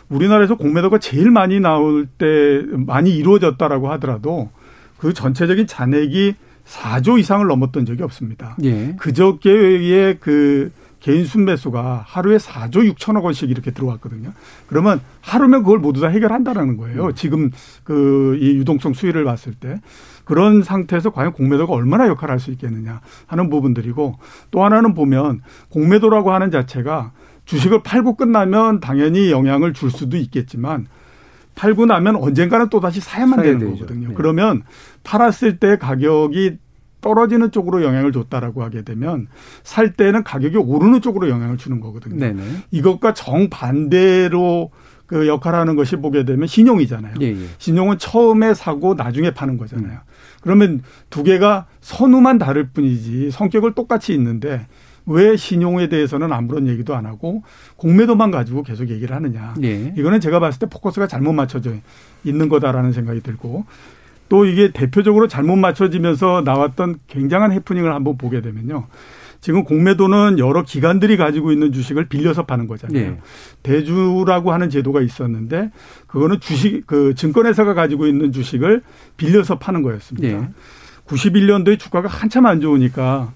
[0.10, 4.49] 우리나라에서 공매도가 제일 많이 나올 때 많이 이루어졌다라고 하더라도
[4.97, 6.36] 그 전체적인 잔액이
[6.66, 8.56] 4조 이상을 넘었던 적이 없습니다.
[8.64, 8.95] 예.
[8.99, 14.32] 그저께의 그 개인 순매수가 하루에 4조 6천억 원씩 이렇게 들어왔거든요.
[14.66, 17.12] 그러면 하루면 그걸 모두 다 해결한다라는 거예요.
[17.14, 17.51] 지금
[17.84, 19.80] 그 이 유동성 수위를 봤을 때
[20.24, 24.18] 그런 상태에서 과연 공매도가 얼마나 역할을 할 수 있겠느냐 하는 부분들이고
[24.49, 27.12] 또 하나는 보면 공매도라고 하는 자체가
[27.46, 30.88] 주식을 팔고 끝나면 당연히 영향을 줄 수도 있겠지만
[31.56, 33.72] 팔고 나면 언젠가는 또 다시 사야만 사야 되는 되죠.
[33.74, 34.10] 거거든요.
[34.10, 34.14] 네.
[34.16, 34.64] 그러면
[35.04, 36.58] 팔았을 때 가격이
[37.02, 39.28] 떨어지는 쪽으로 영향을 줬다라고 하게 되면
[39.64, 42.18] 살 때는 가격이 오르는 쪽으로 영향을 주는 거거든요.
[42.18, 42.41] 네네.
[42.72, 44.72] 이것과 정반대로
[45.06, 47.14] 그 역할하는 것이 보게 되면 신용이잖아요.
[47.22, 47.36] 예, 예.
[47.60, 50.00] 신용은 처음에 사고 나중에 파는 거잖아요.
[50.41, 50.82] 그러면
[51.12, 54.66] 두 개가 선후만 다를 뿐이지 성격을 똑같이 있는데
[55.06, 57.43] 왜 신용에 대해서는 아무런 얘기도 안 하고
[57.78, 59.53] 공매도만 가지고 계속 얘기를 하느냐.
[59.64, 59.93] 예.
[59.97, 61.72] 이거는 제가 봤을 때 포커스가 잘못 맞춰져
[62.24, 63.66] 있는 거다라는 생각이 들고
[64.30, 68.88] 또 이게 대표적으로 잘못 맞춰지면서 나왔던 굉장한 해프닝을 한번 보게 되면요.
[69.41, 72.99] 지금 공매도는 여러 기관들이 가지고 있는 주식을 빌려서 파는 거잖아요.
[72.99, 73.18] 예.
[73.62, 75.70] 대주라고 하는 제도가 있었는데
[76.08, 78.82] 그거는 주식 그 증권회사가 가지고 있는 주식을
[79.18, 80.28] 빌려서 파는 거였습니다.
[80.28, 80.49] 예.
[81.06, 83.34] 91년도에 주가가 한참 안 좋으니까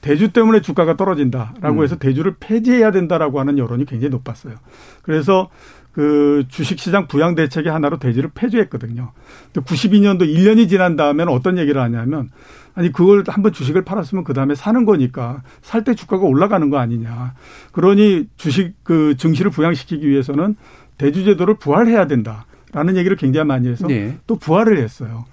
[0.00, 1.84] 대주 때문에 주가가 떨어진다라고 음.
[1.84, 4.54] 해서 대주를 폐지해야 된다라고 하는 여론이 굉장히 높았어요.
[5.02, 5.48] 그래서
[5.92, 9.10] 그 주식시장 부양 대책의 하나로 대주를 폐지했거든요.
[9.52, 12.30] 근데 92년도 1년이 지난 다음에는 어떤 얘기를 하냐면
[12.74, 17.34] 아니 그걸 한번 주식을 팔았으면 그 다음에 사는 거니까 살 때 주가가 올라가는 거 아니냐.
[17.72, 20.54] 그러니 주식 그 증시를 부양시키기 위해서는
[20.98, 24.18] 대주제도를 부활해야 된다라는 얘기를 굉장히 많이 해서 네.
[24.28, 25.24] 또 부활을 했어요.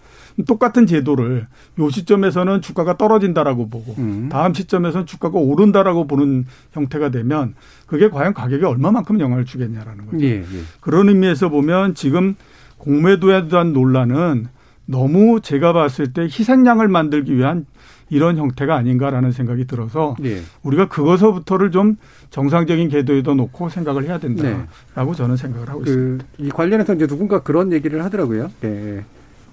[0.44, 1.48] 똑같은 제도를
[1.80, 4.28] 요 시점에서는 주가가 떨어진다라고 보고 음.
[4.30, 7.56] 다음 시점에서는 주가가 오른다라고 보는 형태가 되면
[7.86, 10.26] 그게 과연 가격에 얼마만큼 영향을 주겠냐라는 거죠.
[10.26, 10.46] 예, 예.
[10.82, 12.36] 그런 의미에서 보면 지금
[12.78, 14.48] 공매도에 대한 논란은
[14.86, 17.66] 너무 제가 봤을 때 희생양을 만들기 위한
[18.10, 20.42] 이런 형태가 아닌가라는 생각이 들어서 예.
[20.64, 21.98] 우리가 그것서부터를 좀
[22.30, 25.18] 정상적인 궤도에도 놓고 생각을 해야 된다라고 네.
[25.18, 26.26] 저는 생각을 하고 있습니다.
[26.38, 28.52] 그, 이 관련해서 이제 누군가 그런 얘기를 하더라고요.
[28.64, 29.04] 예.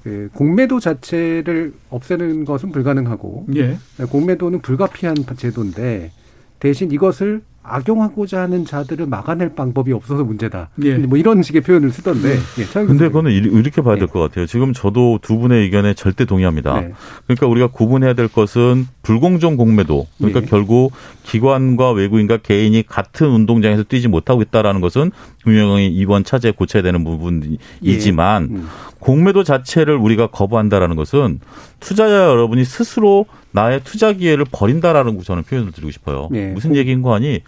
[0.02, 3.78] 그 공매도 자체를 없애는 것은 불가능하고 예.
[4.10, 6.10] 공매도는 불가피한 제도인데
[6.58, 10.70] 대신 이것을 악용하고자 하는 자들을 막아낼 방법이 없어서 문제다.
[10.82, 10.94] 예.
[10.98, 12.36] 뭐 이런 식의 표현을 쓰던데.
[12.58, 14.46] 예, 근데 그거는 이렇게 봐야 될것 같아요.
[14.46, 16.80] 지금 저도 두 분의 의견에 절대 동의합니다.
[16.80, 16.92] 네.
[17.26, 20.06] 그러니까 우리가 구분해야 될 것은 불공정 공매도.
[20.18, 20.46] 그러니까 예.
[20.46, 20.92] 결국
[21.22, 28.42] 기관과 외국인과 개인이 같은 운동장에서 뛰지 못하고 있다라는 것은 분명히 이번 차제에 고쳐야 되는 부분이지만
[28.44, 28.68] 음.
[28.98, 31.40] 공매도 자체를 우리가 거부한다라는 것은
[31.80, 36.28] 투자자 여러분이 스스로 나의 투자 기회를 버린다라는 거 저는 표현을 드리고 싶어요.
[36.34, 36.46] 예.
[36.48, 37.40] 무슨 얘기인 거 아니?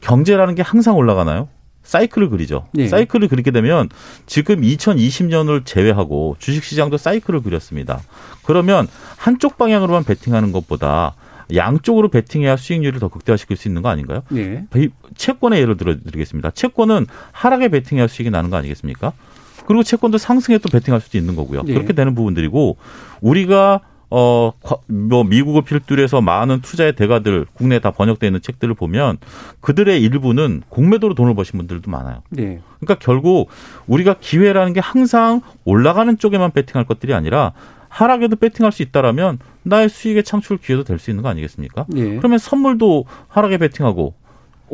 [0.00, 1.48] 경제라는 게 항상 올라가나요?
[1.82, 2.66] 사이클을 그리죠.
[2.78, 2.88] 예.
[2.88, 3.88] 사이클을 그리게 되면
[4.26, 8.00] 지금 2020년을 제외하고 주식시장도 사이클을 그렸습니다.
[8.44, 11.14] 그러면 한쪽 방향으로만 베팅하는 것보다
[11.54, 14.22] 양쪽으로 베팅해야 수익률을 더 극대화시킬 수 있는 거 아닌가요?
[14.34, 14.64] 예.
[15.14, 16.52] 채권의 예를 들어 드리겠습니다.
[16.52, 19.12] 채권은 하락에 베팅해야 수익이 나는 거 아니겠습니까?
[19.66, 21.62] 그리고 채권도 상승에 또 베팅할 수도 있는 거고요.
[21.66, 21.74] 예.
[21.74, 22.78] 그렇게 되는 부분들이고
[23.20, 23.80] 우리가
[24.10, 24.52] 어,
[24.86, 29.18] 뭐, 미국을 필두로 해서 많은 투자의 대가들, 국내에 다 번역되어 있는 책들을 보면
[29.60, 32.22] 그들의 일부는 공매도로 돈을 버신 분들도 많아요.
[32.38, 32.60] 예.
[32.80, 33.48] 그러니까 결국
[33.86, 37.52] 우리가 기회라는 게 항상 올라가는 쪽에만 베팅할 것들이 아니라
[37.88, 41.86] 하락에도 베팅할 수 있다라면 나의 수익의 창출 기회도 될 수 있는 거 아니겠습니까?
[41.96, 42.16] 예.
[42.16, 44.14] 그러면 선물도 하락에 베팅하고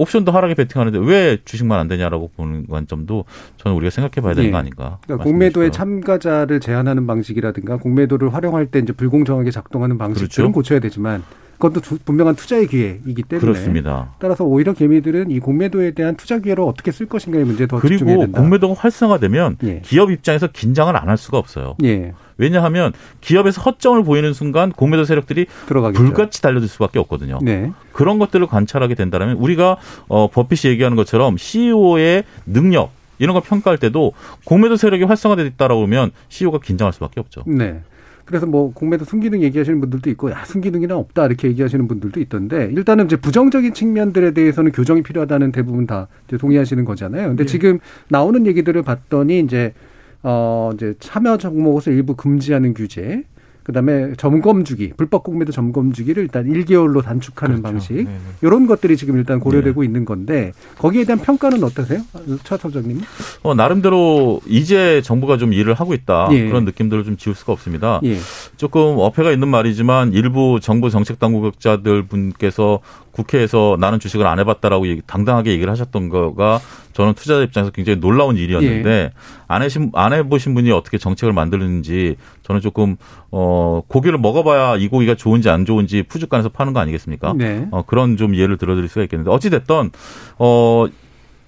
[0.01, 3.26] 옵션도 하락에 베팅하는데 왜 주식만 안 되냐라고 보는 관점도
[3.59, 4.51] 저는 우리가 생각해 봐야 되는 예.
[4.51, 4.98] 거 아닌가.
[5.03, 10.53] 그러니까 공매도에 참가자를 제한하는 방식이라든가 공매도를 활용할 때 이제 불공정하게 작동하는 방식들은 그렇죠.
[10.53, 11.22] 고쳐야 되지만
[11.61, 14.14] 그것도 두- 분명한 투자의 기회이기 때문에 그렇습니다.
[14.18, 18.22] 따라서 오히려 개미들은 이 공매도에 대한 투자 기회를 어떻게 쓸 것인가에 문제에 더 집중해야 그리고
[18.22, 18.40] 된다.
[18.40, 19.80] 공매도가 활성화되면 예.
[19.84, 21.76] 기업 입장에서 긴장을 안 할 수가 없어요.
[21.84, 22.12] 예.
[22.38, 26.02] 왜냐하면 기업에서 허점을 보이는 순간 공매도 세력들이 들어가겠죠.
[26.02, 27.38] 불같이 달려들 수밖에 없거든요.
[27.42, 27.70] 네.
[27.92, 29.76] 그런 것들을 관찰하게 된다면 우리가
[30.08, 34.12] 어, 버핏이 얘기하는 것처럼 CEO의 능력 이런 걸 평가할 때도
[34.44, 37.42] 공매도 세력이 활성화되어 있다라고 하면 CEO가 긴장할 수밖에 없죠.
[37.46, 37.82] 네.
[38.31, 43.07] 그래서 뭐 공매도 순기능 얘기하시는 분들도 있고 야 순기능이나 없다 이렇게 얘기하시는 분들도 있던데 일단은
[43.07, 47.26] 이제 부정적인 측면들에 대해서는 교정이 필요하다는 대부분 다 이제 동의하시는 거잖아요.
[47.26, 47.47] 근데 예.
[47.47, 49.74] 지금 나오는 얘기들을 봤더니 이제
[50.22, 53.24] 어 이제 참여 종목을 일부 금지하는 규제
[53.62, 57.94] 그다음에 점검 주기, 불법 공매도 점검 주기를 일단 1개월로 단축하는 방식.
[57.94, 58.18] 네, 네.
[58.42, 62.00] 이런 것들이 지금 일단 고려되고 있는 건데 거기에 대한 평가는 어떠세요?
[62.44, 63.00] 차 소장님?
[63.42, 66.46] 어, 나름대로 이제 정부가 좀 일을 하고 있다 예.
[66.46, 68.00] 그런 느낌들을 좀 지울 수가 없습니다.
[68.04, 68.16] 예.
[68.56, 72.80] 조금 어폐가 있는 말이지만 일부 정부 정책 당국자들 분께서
[73.12, 76.61] 국회에서 나는 주식을 안 해봤다라고 얘기- 당당하게 얘기를 하셨던 거가
[76.92, 79.11] 저는 투자자 입장에서 굉장히 놀라운 일이었는데 예.
[79.48, 82.96] 안 해신 안 해보신 분이 어떻게 정책을 만드는지 저는 조금
[83.30, 87.34] 어 고기를 먹어봐야 이 고기가 좋은지 안 좋은지 푸주간에서 파는 거 아니겠습니까?
[87.36, 87.66] 네.
[87.70, 89.90] 어, 그런 좀 예를 들어드릴 수가 있겠는데 어찌 됐던
[90.38, 90.86] 어.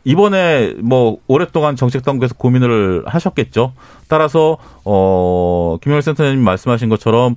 [0.04, 3.72] 이번에 뭐 오랫동안 정책 당국에서 고민을 하셨겠죠.
[4.08, 7.36] 따라서 어 김영일 센터장님 말씀하신 것처럼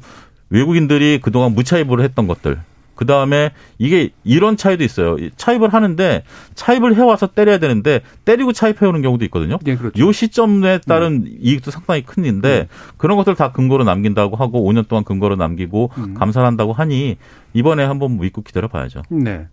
[0.49, 2.57] 외국인들이 그동안 무차입을 했던 것들.
[2.95, 5.17] 그 다음에 이게 이런 차이도 있어요.
[5.17, 6.23] 이 차입을 하는데
[6.55, 9.59] 차입을 해와서 때려야 되는데 때리고 차입해오는 경우도 있거든요.
[9.67, 10.01] 예, 그렇죠.
[10.01, 12.67] 요 시점에 따른 이익도 상당히 큰인데
[12.97, 17.17] 그런 것들 다 근거로 남긴다고 하고 5년 동안 근거로 남기고 감사를 한다고 하니
[17.53, 19.03] 이번에 한번 믿고 기다려 봐야죠.
[19.09, 19.47] 네.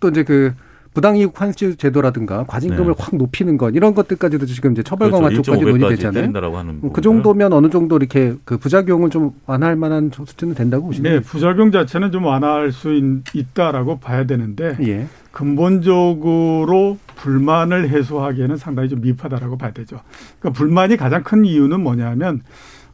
[0.00, 0.54] 또 이제 그
[0.94, 2.94] 부당이익 환수 제도라든가 과징금을 네.
[2.96, 5.22] 확 높이는 것 이런 것들까지도 지금 이제 처벌 그렇죠.
[5.22, 6.92] 강화 쪽까지 1.5 배까지 논의되잖아요.
[6.92, 7.00] 그.
[7.00, 11.14] 정도면 어느 정도 이렇게 그 부작용을 좀 완화할 만한 수준은 된다고 보시나요?
[11.14, 15.06] 네, 부작용 자체는 좀 완화할 수 있, 다라고 봐야 되는데 예.
[15.30, 20.00] 근본적으로 불만을 해소하기에는 상당히 좀 미흡하다라고 봐야 되죠.
[20.38, 22.42] 그러니까 불만이 가장 큰 이유는 뭐냐면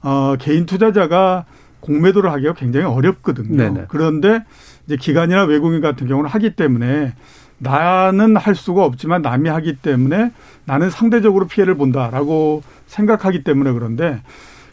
[0.03, 1.45] 어, 개인 투자자가
[1.81, 3.57] 공매도를 하기가 굉장히 어렵거든요.
[3.57, 3.85] 네네.
[3.89, 4.45] 그런데
[4.87, 7.13] 이제 기관이나 외국인 같은 경우는 하기 때문에
[7.61, 10.33] 나는 할 수가 없지만 남이 하기 때문에
[10.65, 14.23] 나는 상대적으로 피해를 본다라고 생각하기 때문에 그런데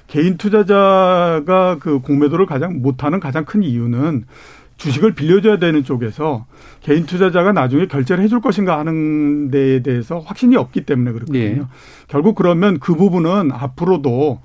[0.08, 4.24] 개인 투자자가 그 공매도를 가장 못하는 가장 큰 이유는
[4.78, 6.46] 주식을 빌려줘야 되는 쪽에서
[6.82, 11.42] 개인 투자자가 나중에 결제를 해줄 것인가 하는 데에 대해서 확신이 없기 때문에 그렇거든요.
[11.42, 11.62] 예.
[12.08, 14.40] 결국 그러면 그 부분은 앞으로도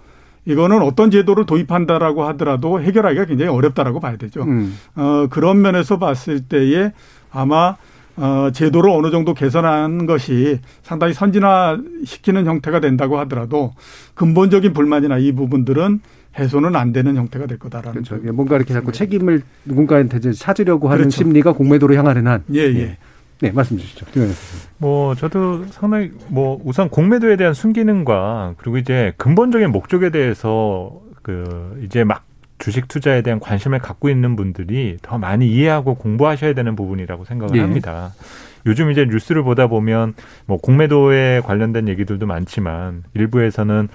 [0.44, 4.42] 이거는 어떤 제도를 도입한다라고 하더라도 해결하기가 굉장히 어렵다라고 봐야 되죠.
[4.42, 4.76] 음.
[4.96, 6.92] 어, 그런 면에서 봤을 때에
[7.30, 7.76] 아마
[8.16, 13.72] 어, 제도를 어느 정도 개선한 것이 상당히 선진화시키는 형태가 된다고 하더라도
[14.14, 16.00] 근본적인 불만이나 이 부분들은
[16.38, 18.32] 해소는 안 되는 형태가 될 거다라는 그렇죠.
[18.32, 21.16] 뭔가 이렇게 자꾸 책임을 누군가한테 이제 찾으려고 하는 그렇죠.
[21.16, 22.42] 심리가 공매도로 향하는 한.
[22.54, 22.96] 예, 예.
[23.40, 24.06] 네, 말씀 주시죠.
[24.78, 32.04] 뭐 저도 상당히 뭐 우선 공매도에 대한 순기능과 그리고 이제 근본적인 목적에 대해서 그 이제
[32.04, 32.24] 막
[32.62, 37.60] 주식 투자에 대한 관심을 갖고 있는 분들이 더 많이 이해하고 공부하셔야 되는 부분이라고 생각을 예.
[37.60, 38.12] 합니다.
[38.66, 40.14] 요즘 이제 뉴스를 보다 보면
[40.46, 43.88] 뭐 공매도에 관련된 얘기들도 많지만 일부에서는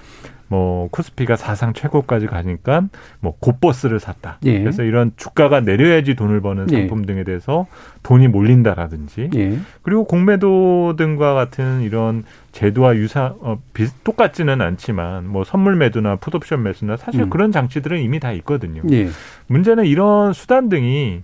[0.48, 2.84] 뭐 코스피가 사상 최고까지 가니까
[3.20, 4.38] 뭐 곧버스를 샀다.
[4.44, 4.60] 예.
[4.60, 6.78] 그래서 이런 주가가 내려야지 돈을 버는 예.
[6.78, 7.66] 상품 등에 대해서
[8.02, 9.58] 돈이 몰린다라든지 예.
[9.82, 16.62] 그리고 공매도 등과 같은 이런 제도와 유사 어, 비슷 똑같지는 않지만 뭐 선물 매도나 풋옵션
[16.62, 17.30] 매수나 사실 음.
[17.30, 18.82] 그런 장치들은 이미 다 있거든요.
[18.90, 19.08] 예.
[19.46, 21.22] 문제는 이런 수단 등이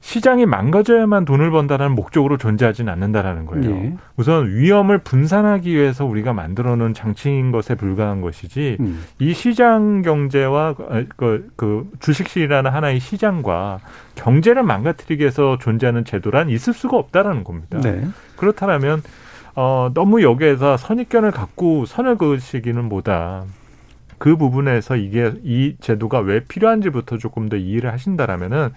[0.00, 3.70] 시장이 망가져야만 돈을 번다라는 목적으로 존재하지는 않는다라는 거예요.
[3.70, 3.94] 예.
[4.16, 9.04] 우선 위험을 분산하기 위해서 우리가 만들어 놓은 장치인 것에 불과한 것이지 음.
[9.18, 13.80] 이 시장 경제와 그, 그, 그 주식시라는 하나의 시장과
[14.14, 17.80] 경제를 망가뜨리기 위해서 존재하는 제도란 있을 수가 없다라는 겁니다.
[17.80, 18.02] 네.
[18.36, 19.02] 그렇다면
[19.54, 23.44] 어, 너무 여기에서 선입견을 갖고 선을 그으시기는 보다
[24.20, 28.68] 그 부분에서 이게 이 제도가 왜 필요한지부터 조금 더 이해를 하신다라면은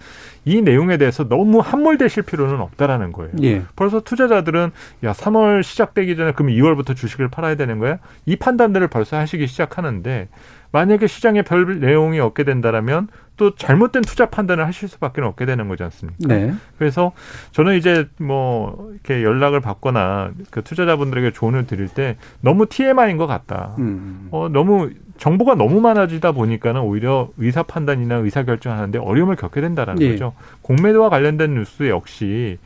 [0.46, 3.30] 이 내용에 대해서 너무 함몰되실 필요는 없다라는 거예요.
[3.42, 3.62] 예.
[3.76, 4.70] 벌써 투자자들은
[5.04, 7.98] 야 3월 시작되기 전에 그럼 2월부터 주식을 팔아야 되는 거야?
[8.24, 10.28] 이 판단들을 벌써 하시기 시작하는데
[10.72, 15.82] 만약에 시장에 별 내용이 없게 된다라면 또 잘못된 투자 판단을 하실 수밖에 없게 되는 거지
[15.82, 16.18] 않습니까?
[16.26, 16.54] 네.
[16.78, 17.12] 그래서
[17.52, 23.74] 저는 이제 뭐 이렇게 연락을 받거나 그 투자자분들에게 조언을 드릴 때 너무 TMI인 것 같다.
[23.78, 24.28] 음.
[24.30, 30.10] 어, 너무 정보가 너무 많아지다 보니까는 오히려 의사 판단이나 의사 결정하는데 어려움을 겪게 된다라는 예.
[30.12, 30.34] 거죠.
[30.62, 32.58] 공매도와 관련된 뉴스 역시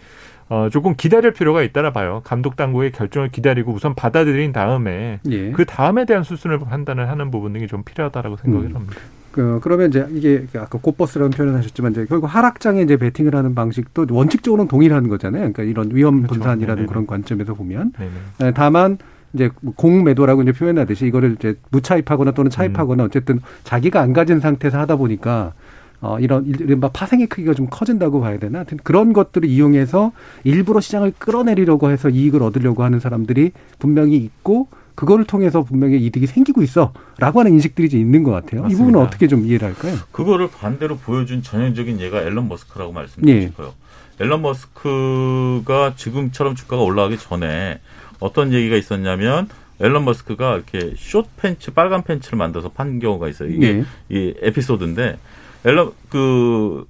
[0.51, 2.23] 어, 조금 기다릴 필요가 있다라 봐요.
[2.25, 5.51] 감독 당국의 결정을 기다리고 우선 받아들인 다음에 예.
[5.53, 8.75] 그 다음에 대한 수순을 판단을 하는 부분 등이 좀 필요하다라고 생각을 음.
[8.75, 8.97] 합니다.
[9.39, 14.09] 그, 그러면 이제 이게 아까 곧버스라는 표현을 하셨지만 이제 결국 하락장에 이제 베팅을 하는 방식도
[14.11, 15.53] 원칙적으로는 동일한 거잖아요.
[15.53, 16.35] 그러니까 이런 위험 그렇죠.
[16.35, 16.87] 분산이라는 네네.
[16.89, 18.11] 그런 관점에서 보면 네네.
[18.41, 18.99] 네, 다만
[19.33, 24.97] 이제 공매도라고 이제 표현하듯이 이거를 이제 무차입하거나 또는 차입하거나 어쨌든 자기가 안 가진 상태에서 하다
[24.97, 25.53] 보니까
[26.01, 28.59] 어, 이런 이른바 파생의 크기가 좀 커진다고 봐야 되나?
[28.59, 30.11] 하여튼 그런 것들을 이용해서
[30.43, 34.67] 일부러 시장을 끌어내리려고 해서 이익을 얻으려고 하는 사람들이 분명히 있고
[34.99, 38.63] 그거를 통해서 분명히 이득이 생기고 있어라고 하는 인식들이 이제 있는 것 같아요.
[38.63, 38.85] 이 맞습니다.
[38.85, 39.97] 부분은 어떻게 좀 이해를 할까요?
[40.11, 43.47] 그거를 반대로 보여준 전형적인 예가 앨런 머스크라고 말씀드리고 예.
[43.47, 43.75] 싶어요.
[44.19, 47.79] 앨런 머스크가 지금처럼 주가가 올라가기 전에
[48.19, 53.51] 어떤 얘기가 있었냐면 앨런 머스크가 이렇게 숏 팬츠, 빨간 팬츠를 만들어서 판 경우가 있어요.
[53.51, 53.85] 이게 예.
[54.09, 55.17] 이 에피소드인데
[55.65, 56.89] 앨런 그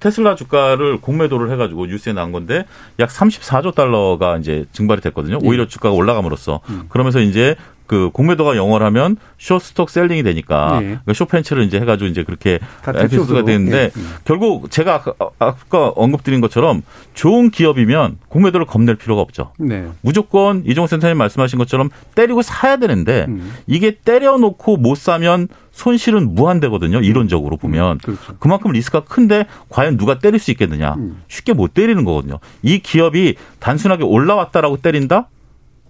[0.00, 2.66] 테슬라 주가를 공매도를 해가지고 뉴스에 나온 건데
[2.98, 5.38] 약 34조 달러가 이제 증발이 됐거든요.
[5.42, 5.48] 예.
[5.48, 6.84] 오히려 주가가 올라감으로써 음.
[6.88, 7.56] 그러면서 이제
[7.86, 10.98] 그 공매도가 영어를 하면 쇼스톡 셀링이 되니까 예.
[11.04, 13.44] 그 쇼팬츠를 이제 해가지고 이제 그렇게 다 에피소드가.
[13.44, 13.90] 되는데 예.
[13.96, 14.14] 음.
[14.24, 15.04] 결국 제가
[15.38, 16.82] 아까, 언급드린 것처럼
[17.14, 19.52] 좋은 기업이면 공매도를 겁낼 필요가 없죠.
[19.58, 19.86] 네.
[20.02, 23.52] 무조건 이종호 센터님 말씀하신 것처럼 때리고 사야 되는데 음.
[23.66, 27.00] 이게 때려놓고 못 사면 손실은 무한대거든요.
[27.00, 28.36] 이론적으로 보면 그렇죠.
[28.38, 30.94] 그만큼 리스크가 큰데 과연 누가 때릴 수 있겠느냐?
[30.94, 31.22] 음.
[31.28, 32.38] 쉽게 못 때리는 거거든요.
[32.62, 35.28] 이 기업이 단순하게 올라왔다라고 때린다?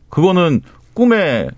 [0.08, 0.62] 그거는
[0.94, 1.48] 꿈에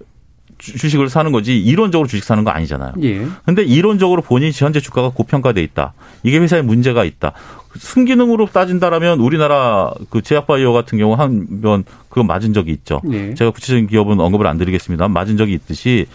[0.58, 2.92] 주- 주식을 사는 거지 이론적으로 주식 사는 거 아니잖아요.
[3.02, 3.26] 예.
[3.44, 5.92] 근데 이론적으로 본인 현재 주가가 고평가돼 있다.
[6.24, 7.32] 이게 회사에 문제가 있다.
[7.76, 13.00] 순기능으로 따진다라면 우리나라 그 제약바이오 같은 경우 한 번 그거 맞은 적이 있죠.
[13.12, 13.34] 예.
[13.34, 15.08] 제가 구체적인 기업은 언급을 안 드리겠습니다.
[15.08, 16.06] 맞은 적이 있듯이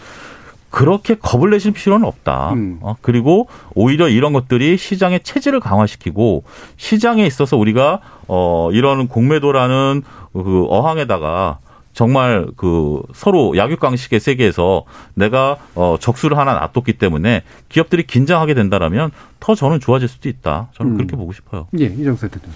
[0.70, 2.52] 그렇게 겁을 내실 필요는 없다.
[2.54, 2.78] 음.
[2.80, 6.42] 어, 그리고 오히려 이런 것들이 시장의 체질을 강화시키고
[6.76, 11.58] 시장에 있어서 우리가 어 이런 공매도라는 그 어항에다가
[11.94, 14.84] 정말 그 서로 약육강식의 세계에서
[15.14, 20.68] 내가 어 적수를 하나 놔뒀기 때문에 기업들이 긴장하게 된다라면 더 저는 좋아질 수도 있다.
[20.74, 20.96] 저는 음.
[20.96, 21.68] 그렇게 보고 싶어요.
[21.78, 22.48] 예, 이정세 대표.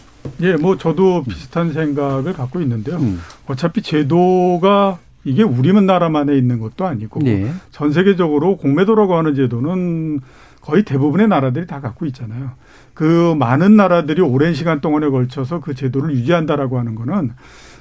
[0.42, 2.96] 예, 뭐 저도 비슷한 생각을 갖고 있는데요.
[2.96, 3.20] 음.
[3.46, 7.52] 어차피 제도가 이게 우리나라만에 있는 것도 아니고 예.
[7.70, 10.20] 전 세계적으로 공매도라고 하는 제도는
[10.60, 12.50] 거의 대부분의 나라들이 다 갖고 있잖아요.
[12.94, 17.32] 그 많은 나라들이 오랜 시간 동안에 걸쳐서 그 제도를 유지한다라고 하는 거는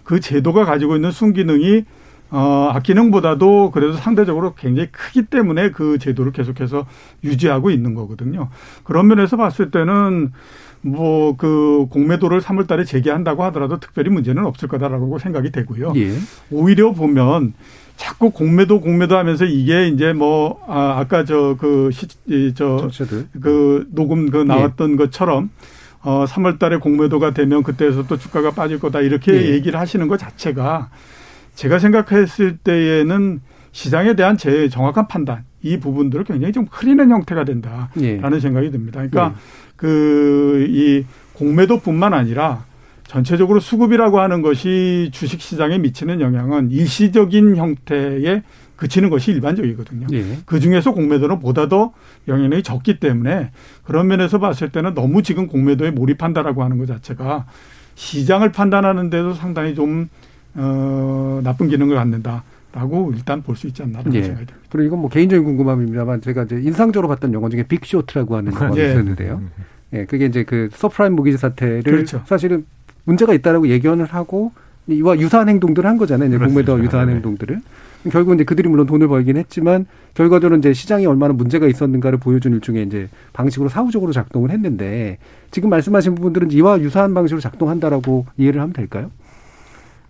[0.07, 1.83] 그 제도가 가지고 있는 순기능이
[2.29, 6.85] 어, 악기능보다도 그래도 상대적으로 굉장히 크기 때문에 그 제도를 계속해서
[7.25, 8.47] 유지하고 있는 거거든요.
[8.85, 10.31] 그런 면에서 봤을 때는
[10.81, 15.91] 뭐 그 공매도를 3월 달에 재개한다고 하더라도 특별히 문제는 없을 거다라고 생각이 되고요.
[15.97, 16.13] 예.
[16.51, 17.53] 오히려 보면
[17.97, 23.27] 자꾸 공매도 공매도 하면서 이게 이제 뭐 아, 아까 저 그 시저 청취자들.
[23.41, 25.49] 그 녹음 그 나왔던 것처럼
[26.07, 29.49] 어 3월 달에 공매도가 되면 그때에서 또 주가가 빠질 거다 이렇게 예.
[29.51, 30.89] 얘기를 하시는 것 자체가
[31.53, 33.41] 제가 생각했을 때에는
[33.73, 38.39] 시장에 대한 제 정확한 판단 이 부분들을 굉장히 좀 흐리는 형태가 된다라는 예.
[38.39, 39.05] 생각이 듭니다.
[39.05, 39.41] 그러니까 예.
[39.75, 42.63] 그이 공매도뿐만 아니라
[43.03, 48.43] 전체적으로 수급이라고 하는 것이 주식 시장에 미치는 영향은 일시적인 형태에
[48.77, 50.07] 그치는 것이 일반적이거든요.
[50.13, 50.37] 예.
[50.45, 51.93] 그 중에서 공매도는 보다 더
[52.27, 53.51] 영향력이 적기 때문에
[53.83, 57.45] 그런 면에서 봤을 때는 너무 지금 공매도에 몰입한다라고 하는 것 자체가
[57.95, 60.07] 시장을 판단하는 데도 상당히 좀,
[60.53, 62.41] 어, 나쁜 기능을 갖는다라는
[62.73, 64.23] 라고 일단 볼 수 있지 않나라는 예.
[64.23, 64.67] 생각이 듭니다.
[64.69, 68.91] 그리고 이건 뭐 개인적인 궁금함입니다만 제가 이제 인상적으로 봤던 영화 중에 빅쇼트라고 하는 영화가 예.
[68.91, 69.41] 있었는데요.
[69.93, 72.21] 예, 그게 이제 그 서브프라임 모기지 사태를 그렇죠.
[72.27, 72.65] 사실은
[73.05, 74.51] 문제가 있다라고 예견을 하고
[74.87, 76.29] 이와 유사한 행동들을 한 거잖아요.
[76.29, 77.61] 이제 공매도와 유사한 행동들을.
[78.11, 82.85] 결국 이제 그들이 물론 돈을 벌긴 했지만 결과적으로 이제 시장이 얼마나 문제가 있었는가를 보여준 일종의
[82.85, 85.17] 이제 방식으로 사후적으로 작동을 했는데
[85.51, 89.11] 지금 말씀하신 부분들은 이와 유사한 방식으로 작동한다라고 이해를 하면 될까요?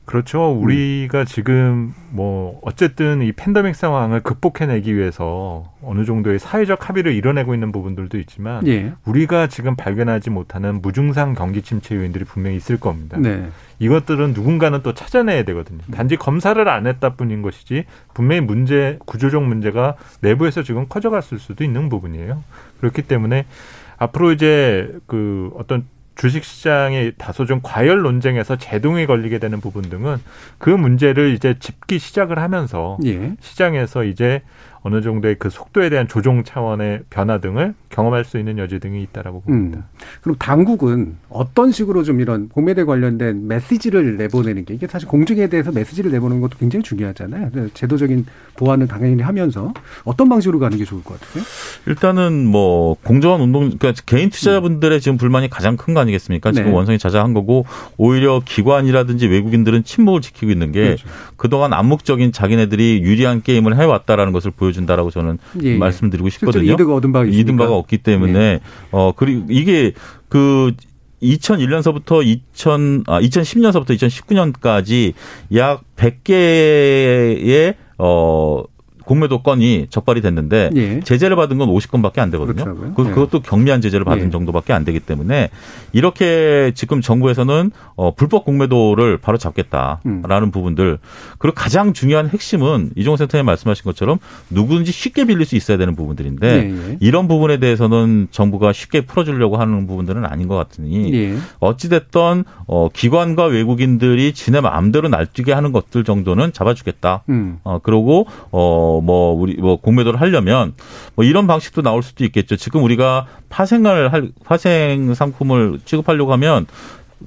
[0.08, 0.49] 그렇죠.
[0.53, 7.74] 우리가 지금 뭐 어쨌든 이 팬데믹 상황을 극복해내기 위해서 어느 정도의 사회적 합의를 이뤄내고 있는
[7.74, 8.93] 부분들도 있지만 예.
[9.05, 13.18] 우리가 지금 발견하지 못하는 무증상 경기 침체 요인들이 분명히 있을 겁니다.
[13.20, 13.49] 네.
[13.80, 15.80] 이것들은 누군가는 또 찾아내야 되거든요.
[15.91, 17.84] 단지 검사를 안 했다 뿐인 것이지
[18.14, 22.43] 분명히 문제 구조적 문제가 내부에서 지금 커져갔을 수도 있는 부분이에요.
[22.80, 23.45] 그렇기 때문에
[23.97, 25.86] 앞으로 이제 그 어떤
[26.18, 30.18] 주식 시장의 다소 좀 과열 논쟁에서 제동이 걸리게 되는 부분 등은
[30.57, 33.34] 그 문제를 이제 짚기 시작을 하면서 예.
[33.39, 34.41] 시장에서 이제
[34.88, 39.41] 어느 정도의 그 속도에 대한 조정 차원의 변화 등을 경험할 수 있는 여지 등이 있다라고
[39.41, 39.79] 봅니다.
[39.79, 39.83] 음.
[40.21, 45.73] 그럼 당국은 어떤 식으로 좀 이런 공매대 관련된 메시지를 내보내는 게 이게 사실 공중에 대해서
[45.73, 47.51] 메시지를 내보내는 것도 굉장히 중요하잖아요.
[47.73, 48.25] 제도적인
[48.55, 49.73] 보완을 당연히 하면서
[50.05, 51.43] 어떤 방식으로 가는 게 좋을 것 같아요?
[51.85, 56.51] 일단은 뭐 공정한 운동 그러니까 개인 투자자분들의 지금 불만이 가장 큰 거 아니겠습니까?
[56.53, 56.75] 지금 네.
[56.75, 57.65] 원성이 자자한 거고
[57.97, 61.07] 오히려 기관이라든지 외국인들은 침묵을 지키고 있는 게 그렇죠.
[61.35, 65.78] 그동안 암묵적인 자기네들이 유리한 게임을 해왔다라는 것을 보여 준다라고 저는 예, 예.
[65.78, 66.71] 말씀드리고 싶거든요.
[66.73, 67.41] 이득을 얻은 바가 있으니까.
[67.41, 68.59] 이든 바가 없기 때문에
[68.91, 69.93] 어 그리고 이게
[70.30, 70.73] 그
[71.21, 75.13] 2001년서부터 2000, 아, 2010년서부터 2019년까지
[75.55, 78.63] 약 100개의, 어,
[79.08, 80.99] 공매도 건이 적발이 됐는데 예.
[80.99, 82.66] 제재를 받은 건 50건밖에 안 되거든요.
[82.66, 82.93] 그렇더라고요.
[82.93, 83.10] 그, 예.
[83.12, 84.30] 그것도 경미한 제재를 받은 예.
[84.30, 85.49] 정도밖에 안 되기 때문에
[85.93, 90.51] 이렇게 지금 정부에서는 어, 불법 공매도를 바로 잡겠다라는 음.
[90.51, 90.99] 부분들
[91.38, 96.47] 그리고 가장 중요한 핵심은 이종호 센터님 말씀하신 것처럼 누구든지 쉽게 빌릴 수 있어야 되는 부분들인데
[96.47, 96.97] 예, 예.
[96.99, 101.38] 이런 부분에 대해서는 정부가 쉽게 풀어주려고 하는 부분들은 아닌 것 같으니 예.
[101.60, 107.24] 어찌됐던 어, 기관과 외국인들이 지네 마음대로 날뛰게 하는 것들 정도는 잡아주겠다.
[107.30, 107.60] 음.
[107.64, 110.74] 어, 그러고, 어, 뭐, 우리, 뭐, 공매도를 하려면,
[111.16, 112.56] 뭐, 이런 방식도 나올 수도 있겠죠.
[112.56, 116.66] 지금 우리가 파생을 할, 파생 상품을 취급하려고 하면,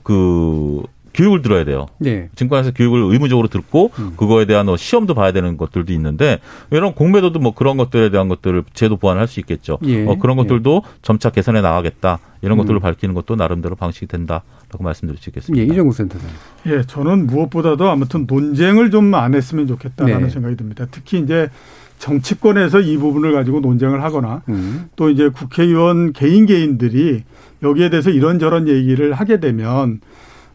[0.02, 0.82] 그,
[1.20, 1.86] 교육을 들어야 돼요.
[2.06, 2.30] 예.
[2.34, 4.14] 증권에서 교육을 의무적으로 듣고 음.
[4.16, 6.38] 그거에 대한 어, 시험도 봐야 되는 것들도 있는데
[6.70, 9.78] 이런 공매도도 뭐 그런 것들에 대한 것들을 제도 보완할 수 있겠죠.
[9.84, 10.06] 예.
[10.06, 12.62] 어, 그런 것들도 점차 개선해 나가겠다 이런 음.
[12.62, 15.62] 것들을 밝히는 것도 나름대로 방식이 된다라고 말씀드릴 수 있겠습니다.
[15.62, 16.26] 예, 이정우 센터장.
[16.66, 20.30] 예, 저는 무엇보다도 아무튼 논쟁을 좀 안 했으면 좋겠다라는 네.
[20.30, 20.86] 생각이 듭니다.
[20.90, 21.50] 특히 이제
[21.98, 24.88] 정치권에서 이 부분을 가지고 논쟁을 하거나 음.
[24.96, 27.24] 또 이제 국회의원 개인 개인들이
[27.62, 30.00] 여기에 대해서 이런저런 얘기를 하게 되면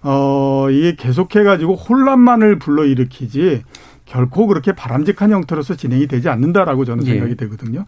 [0.07, 3.63] 어 이게 계속해 가지고 혼란만을 불러일으키지
[4.05, 7.11] 결코 그렇게 바람직한 형태로서 진행이 되지 않는다라고 저는 예.
[7.13, 7.85] 생각이 되거든요.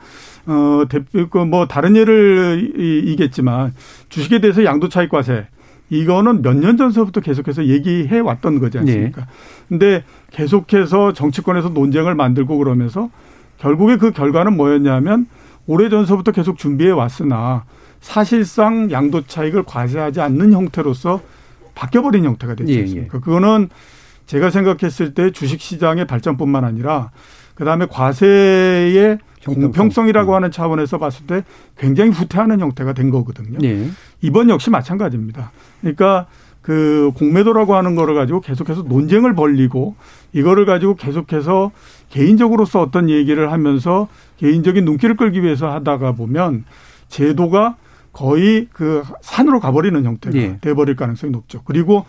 [0.47, 3.75] 어, 대표, 그 뭐, 다른 예를 이- 이겠지만
[4.09, 5.45] 주식에 대해서 양도 차익 과세
[5.91, 9.21] 이거는 몇 년 전서부터 계속해서 얘기해 왔던 거지 않습니까?
[9.21, 9.25] 예.
[9.69, 13.11] 근데 계속해서 정치권에서 논쟁을 만들고 그러면서
[13.59, 15.27] 결국에 그 결과는 뭐였냐면
[15.67, 17.63] 오래 전서부터 계속 준비해 왔으나
[18.01, 21.21] 사실상 양도 차익을 과세하지 않는 형태로서
[21.77, 23.19] 바뀌어버린 형태가 됐지 예, 않습니까?
[23.19, 23.69] 그거는
[24.25, 27.11] 제가 생각했을 때 주식 시장의 발전뿐만 아니라
[27.53, 29.61] 그다음에 과세의 형평성.
[29.61, 31.43] 공평성 이라고 하는 차원에서 봤을 때
[31.77, 33.59] 굉장히 후퇴하는 형태가 된 거거든요.
[33.63, 33.89] 예.
[34.21, 35.51] 이번 역시 마찬가지입니다.
[35.81, 36.25] 그러니까
[36.61, 39.95] 그 공매도라고 하는 거를 가지고 계속해서 논쟁을 벌리고
[40.33, 41.71] 이거를 가지고 계속해서
[42.09, 46.65] 개인적으로서 어떤 얘기를 하면서 개인적인 눈길을 끌기 위해서 하다가 보면
[47.07, 47.77] 제도가
[48.17, 50.57] 거의 그 산으로 가버리는 형태가 예.
[50.59, 51.61] 돼버릴 가능성이 높죠.
[51.65, 52.07] 그리고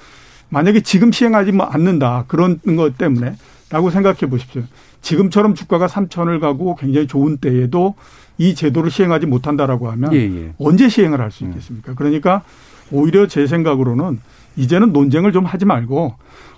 [0.48, 3.34] 만약에 지금 시행하지 뭐 않는다 그런 것 때문에
[3.68, 4.62] 라고 생각해 보십시오.
[5.02, 7.94] 지금처럼 주가가 3천을 가고 굉장히 좋은 때에도
[8.38, 10.54] 이 제도를 시행하지 못한다라고 하면 예, 예.
[10.58, 11.92] 언제 시행을 할 수 있겠습니까?
[11.94, 12.42] 그러니까
[12.90, 14.18] 오히려 제 생각으로는
[14.56, 16.14] 이제는 논쟁을 좀 하지 말고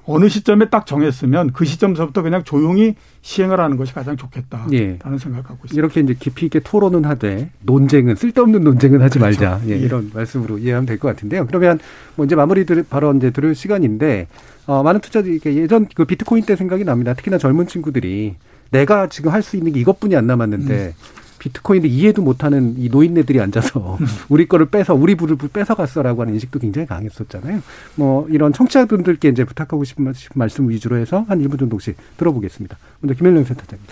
[0.06, 4.98] 어느 시점에 딱 정했으면 그 시점서부터 그냥 조용히 시행을 하는 것이 가장 좋겠다라는 예.
[5.00, 5.74] 생각을 갖고 있습니다.
[5.74, 9.40] 이렇게 이제 깊이 있게 토론은 하되 논쟁은 쓸데없는 논쟁은 하지 그렇죠.
[9.42, 9.60] 말자.
[9.66, 9.76] 예, 예.
[9.78, 11.46] 이런 말씀으로 이해하면 될 것 같은데요.
[11.46, 11.78] 그러면
[12.16, 14.26] 뭐 이제 마무리 들 바로 이제 들을 시간인데
[14.66, 17.14] 어, 많은 투자들이 예전 그 비트코인 때 생각이 납니다.
[17.14, 18.36] 특히나 젊은 친구들이
[18.70, 20.94] 내가 지금 할 수 있는 게 이것뿐이 안 남았는데
[21.40, 23.98] 비트코인을 이해도 못하는 이 노인네들이 앉아서
[24.30, 27.60] 우리 거를 빼서 우리 부를 뺏어갔어라고 하는 인식도 굉장히 강했었잖아요.
[27.96, 32.76] 뭐 이런 청취자분들께 이제 부탁하고 싶은 말- 말씀 위주로 해서 한 1분 정도씩 들어보겠습니다.
[33.00, 33.84] 먼저 김현령 센터장님.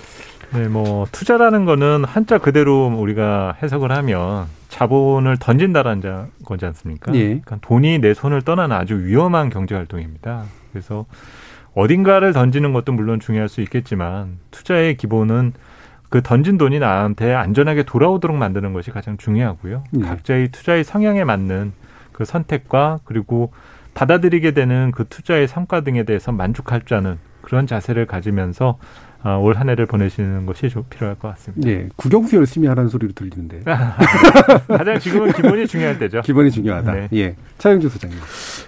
[0.55, 7.13] 네, 뭐 투자라는 거는 한자 그대로 우리가 해석을 하면 자본을 던진다라는 자- 거지 않습니까?
[7.15, 7.25] 예.
[7.25, 10.45] 그러니까 돈이 내 손을 떠나는 아주 위험한 경제 활동입니다.
[10.73, 11.07] 그래서
[11.75, 15.53] 어딘가를 던지는 것도 물론 중요할 수 있겠지만 투자의 기본은
[16.09, 19.85] 그 던진 돈이 나한테 안전하게 돌아오도록 만드는 것이 가장 중요하고요.
[19.91, 20.07] 네.
[20.07, 21.73] 각자의 투자의 성향에 맞는
[22.13, 23.53] 그 선택과 그리고
[23.95, 28.79] 받아들이게 되는 그 투자의 성과 등에 대해서 만족할 줄 아는 그런 자세를 가지면서
[29.25, 31.69] 어, 올한 해를 보내시는 것이 좀 필요할 것 같습니다.
[31.69, 33.63] 예, 국영수 열심히 하라는 소리로 들리는데.
[34.69, 36.23] 가장 지금은 기본이 중요할 때죠.
[36.23, 36.93] 기본이 중요하다.
[36.93, 37.09] 네.
[37.15, 37.37] 예.
[37.59, 38.17] 차영주 소장님.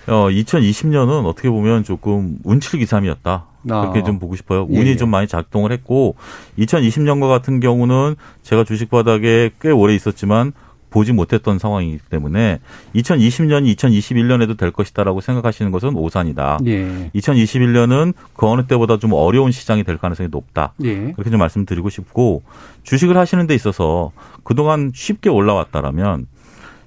[0.08, 3.46] 어, 2020년은 어떻게 보면 조금 운칠기삼이었다.
[3.68, 3.80] 아.
[3.82, 4.66] 그렇게 좀 보고 싶어요.
[4.68, 4.96] 운이 예, 예.
[4.96, 6.16] 좀 많이 작동을 했고
[6.58, 10.52] 2020년과 같은 경우는 제가 주식 바닥에 꽤 오래 있었지만
[10.90, 12.58] 보지 못했던 상황이기 때문에
[12.94, 16.58] 2020년이 2021년에도 될 것이다라고 생각하시는 것은 오산이다.
[16.66, 17.10] 예.
[17.14, 20.74] 2021년은 그 어느 때보다 좀 어려운 시장이 될 가능성이 높다.
[20.82, 21.12] 예.
[21.12, 22.42] 그렇게 좀 말씀드리고 싶고
[22.82, 24.10] 주식을 하시는 데 있어서
[24.42, 26.26] 그동안 쉽게 올라왔다라면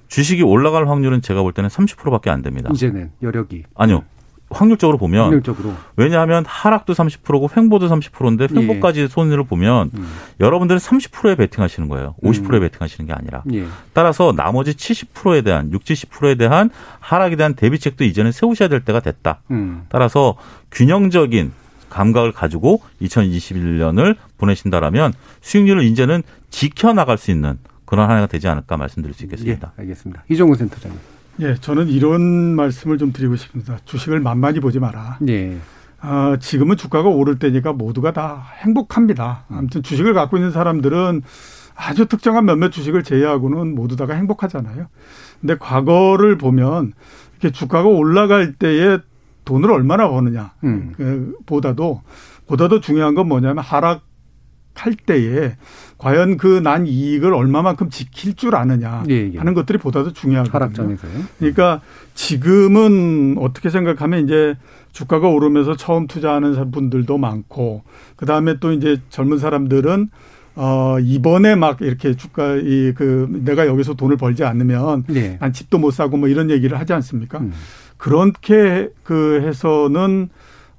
[0.08, 2.70] 주식이 올라갈 확률은 제가 볼 때는 30%밖에 안 됩니다.
[2.72, 3.64] 이제는 여력이.
[3.74, 4.04] 아니요.
[4.50, 5.72] 확률적으로 보면 확률적으로.
[5.96, 9.08] 왜냐하면 하락도 30%고 횡보도 30%인데 횡보까지 예.
[9.08, 10.08] 손해를 보면 음.
[10.40, 12.14] 여러분들은 30%에 베팅하시는 거예요.
[12.22, 12.60] 50%에 음.
[12.60, 13.42] 베팅하시는 게 아니라.
[13.52, 13.64] 예.
[13.92, 16.70] 따라서 나머지 70%에 대한 60, 70%에 대한
[17.00, 19.40] 하락에 대한 대비책도 이제는 세우셔야 될 때가 됐다.
[19.50, 19.86] 음.
[19.88, 20.36] 따라서
[20.70, 21.52] 균형적인
[21.90, 29.14] 감각을 가지고 2021년을 보내신다라면 수익률을 이제는 지켜나갈 수 있는 그런 한 해가 되지 않을까 말씀드릴
[29.14, 29.72] 수 있겠습니다.
[29.78, 30.24] 예, 알겠습니다.
[30.28, 31.13] 이종훈 센터장님.
[31.40, 32.22] 예, 저는 이런
[32.54, 33.78] 말씀을 좀 드리고 싶습니다.
[33.84, 35.18] 주식을 만만히 보지 마라.
[35.28, 35.56] 예.
[36.00, 39.46] 아, 지금은 주가가 오를 때니까 모두가 다 행복합니다.
[39.48, 41.22] 아무튼 주식을 갖고 있는 사람들은
[41.74, 44.86] 아주 특정한 몇몇 주식을 제외하고는 모두 다가 행복하잖아요.
[45.40, 46.92] 근데 과거를 보면
[47.32, 48.98] 이렇게 주가가 올라갈 때에
[49.44, 50.92] 돈을 얼마나 버느냐 음.
[50.96, 52.02] 그 보다도
[52.46, 55.56] 보다도 중요한 건 뭐냐면 하락할 때에
[56.04, 59.38] 과연 그 난 이익을 얼마만큼 지킬 줄 아느냐 예, 예.
[59.38, 60.54] 하는 것들이 보다도 중요하거든요.
[60.54, 61.10] 하락장에서요.
[61.38, 61.80] 그러니까
[62.12, 64.54] 지금은 어떻게 생각하면 이제
[64.92, 67.84] 주가가 오르면서 처음 투자하는 분들도 많고
[68.16, 70.10] 그 다음에 또 이제 젊은 사람들은
[70.56, 75.36] 어, 이번에 막 이렇게 주가, 이, 그, 내가 여기서 돈을 벌지 않으면 네.
[75.40, 77.38] 난 집도 못 사고 뭐 이런 얘기를 하지 않습니까?
[77.40, 77.52] 음.
[77.96, 80.28] 그렇게 그 해서는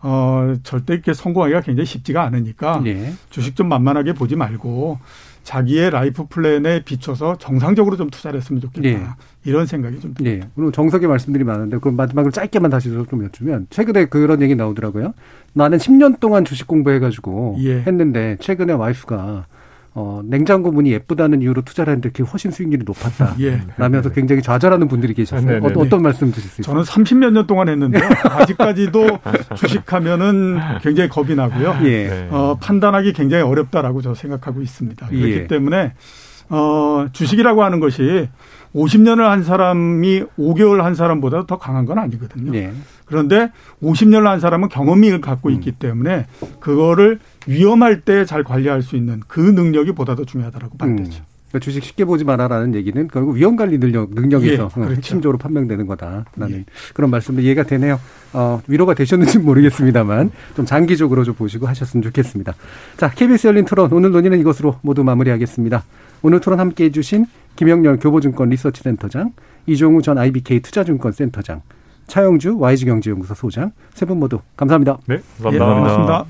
[0.08, 3.14] 어, 절대 이렇게 성공하기가 굉장히 쉽지가 않으니까 네.
[3.32, 5.00] 주식 좀 만만하게 보지 말고
[5.42, 8.82] 자기의 life plan에 비춰서 정상적으로 좀 투자를 했으면 좋겠다.
[8.82, 9.04] 네.
[9.46, 10.46] 이런 생각이 좀 듭니다.
[10.46, 10.52] 네.
[10.54, 15.16] 그리고 정석의 말씀들이 많은데 그럼 마지막으로 짧게만 다시 좀 여쭈면 최근에 그런 얘기 나오더라고요.
[15.54, 17.82] 나는 10년 동안 주식 공부해가지고 예.
[17.82, 19.48] 했는데 최근에 와이프가
[19.98, 23.36] 어, 냉장고 문이 예쁘다는 이유로 투자를 했는데 그게 훨씬 수익률이 높았다.
[23.40, 23.62] 예.
[23.78, 25.64] 라면서 굉장히 좌절하는 분들이 계셨어요.
[25.64, 26.74] 어, 어떤 말씀 드실 수 있어요?
[26.74, 29.20] 저는 30몇 년 동안 했는데 아직까지도
[29.56, 31.78] 주식하면은 굉장히 겁이 나고요.
[31.86, 32.28] 예.
[32.30, 35.08] 어, 판단하기 굉장히 어렵다라고 저 생각하고 있습니다.
[35.08, 35.48] 그렇기 예.
[35.48, 35.94] 때문에
[36.50, 38.28] 어, 주식이라고 하는 것이
[38.76, 42.54] 50년을 한 사람이 5개월 한 사람보다 더 강한 건 아니거든요.
[42.54, 42.74] 예.
[43.06, 43.50] 그런데
[43.82, 45.76] 50년을 한 사람은 경험을 갖고 있기 음.
[45.80, 46.26] 때문에
[46.60, 50.96] 그거를 위험할 때 잘 관리할 수 있는 그 능력이 보다 더 중요하다라고 봐야 음.
[50.98, 51.24] 되죠.
[51.50, 54.96] 그러니까 주식 쉽게 보지 마라라는 얘기는 결국 위험 관리 능력 능력에서 예, 그렇죠.
[54.96, 56.66] 핵심적으로 판명되는 거다라는 예.
[56.94, 58.00] 그런 말씀도 이해가 되네요.
[58.34, 62.54] 어, 위로가 되셨는지 모르겠습니다만 좀 장기적으로 좀 보시고 하셨으면 좋겠습니다.
[62.98, 65.84] 자, KBS 열린 토론 오늘 논의는 이것으로 모두 마무리하겠습니다.
[66.24, 67.26] 오늘 토론 함께해 주신
[67.56, 69.32] 김영렬 교보증권 리서치센터장,
[69.68, 71.62] 이종우 전 IBK 투자증권 센터장,
[72.08, 74.98] 차영주 YG경제연구소 소장 세 분 모두 감사합니다.
[75.08, 75.66] 네, 감사합니다.
[75.66, 76.26] 예, 고맙습니다.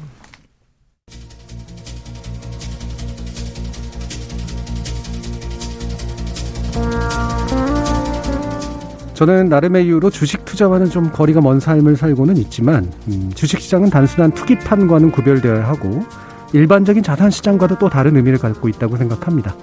[9.15, 14.32] 저는 나름의 이유로 주식 투자와는 좀 거리가 먼 삶을 살고는 있지만 음, 주식 시장은 단순한
[14.32, 16.03] 투기판과는 구별되어야 하고
[16.51, 19.55] 일반적인 자산 시장과도 또 다른 의미를 갖고 있다고 생각합니다.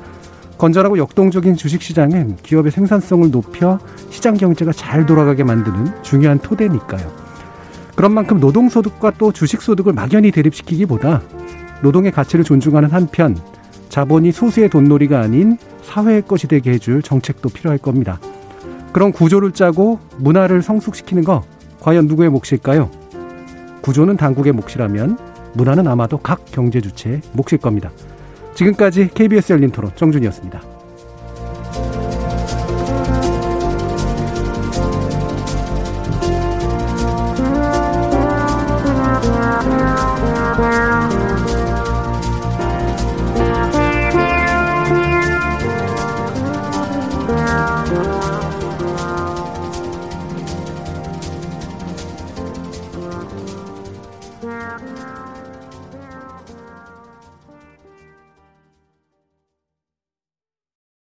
[0.56, 3.78] 건전하고 역동적인 주식 시장은 기업의 생산성을 높여
[4.10, 7.12] 시장 경제가 잘 돌아가게 만드는 중요한 토대니까요.
[7.94, 11.20] 그런 만큼 노동소득과 또 주식소득을 막연히 대립시키기보다
[11.82, 13.36] 노동의 가치를 존중하는 한편
[13.92, 18.18] 자본이 소수의 돈놀이가 아닌 사회의 것이 되게 해줄 정책도 필요할 겁니다.
[18.90, 21.42] 그런 구조를 짜고 문화를 성숙시키는 거
[21.80, 22.90] 과연 누구의 몫일까요?
[23.82, 25.18] 구조는 당국의 몫이라면
[25.52, 27.90] 문화는 아마도 각 경제 주체의 몫일 겁니다.
[28.54, 30.71] 지금까지 KBS 열린 토론 정준이었습니다.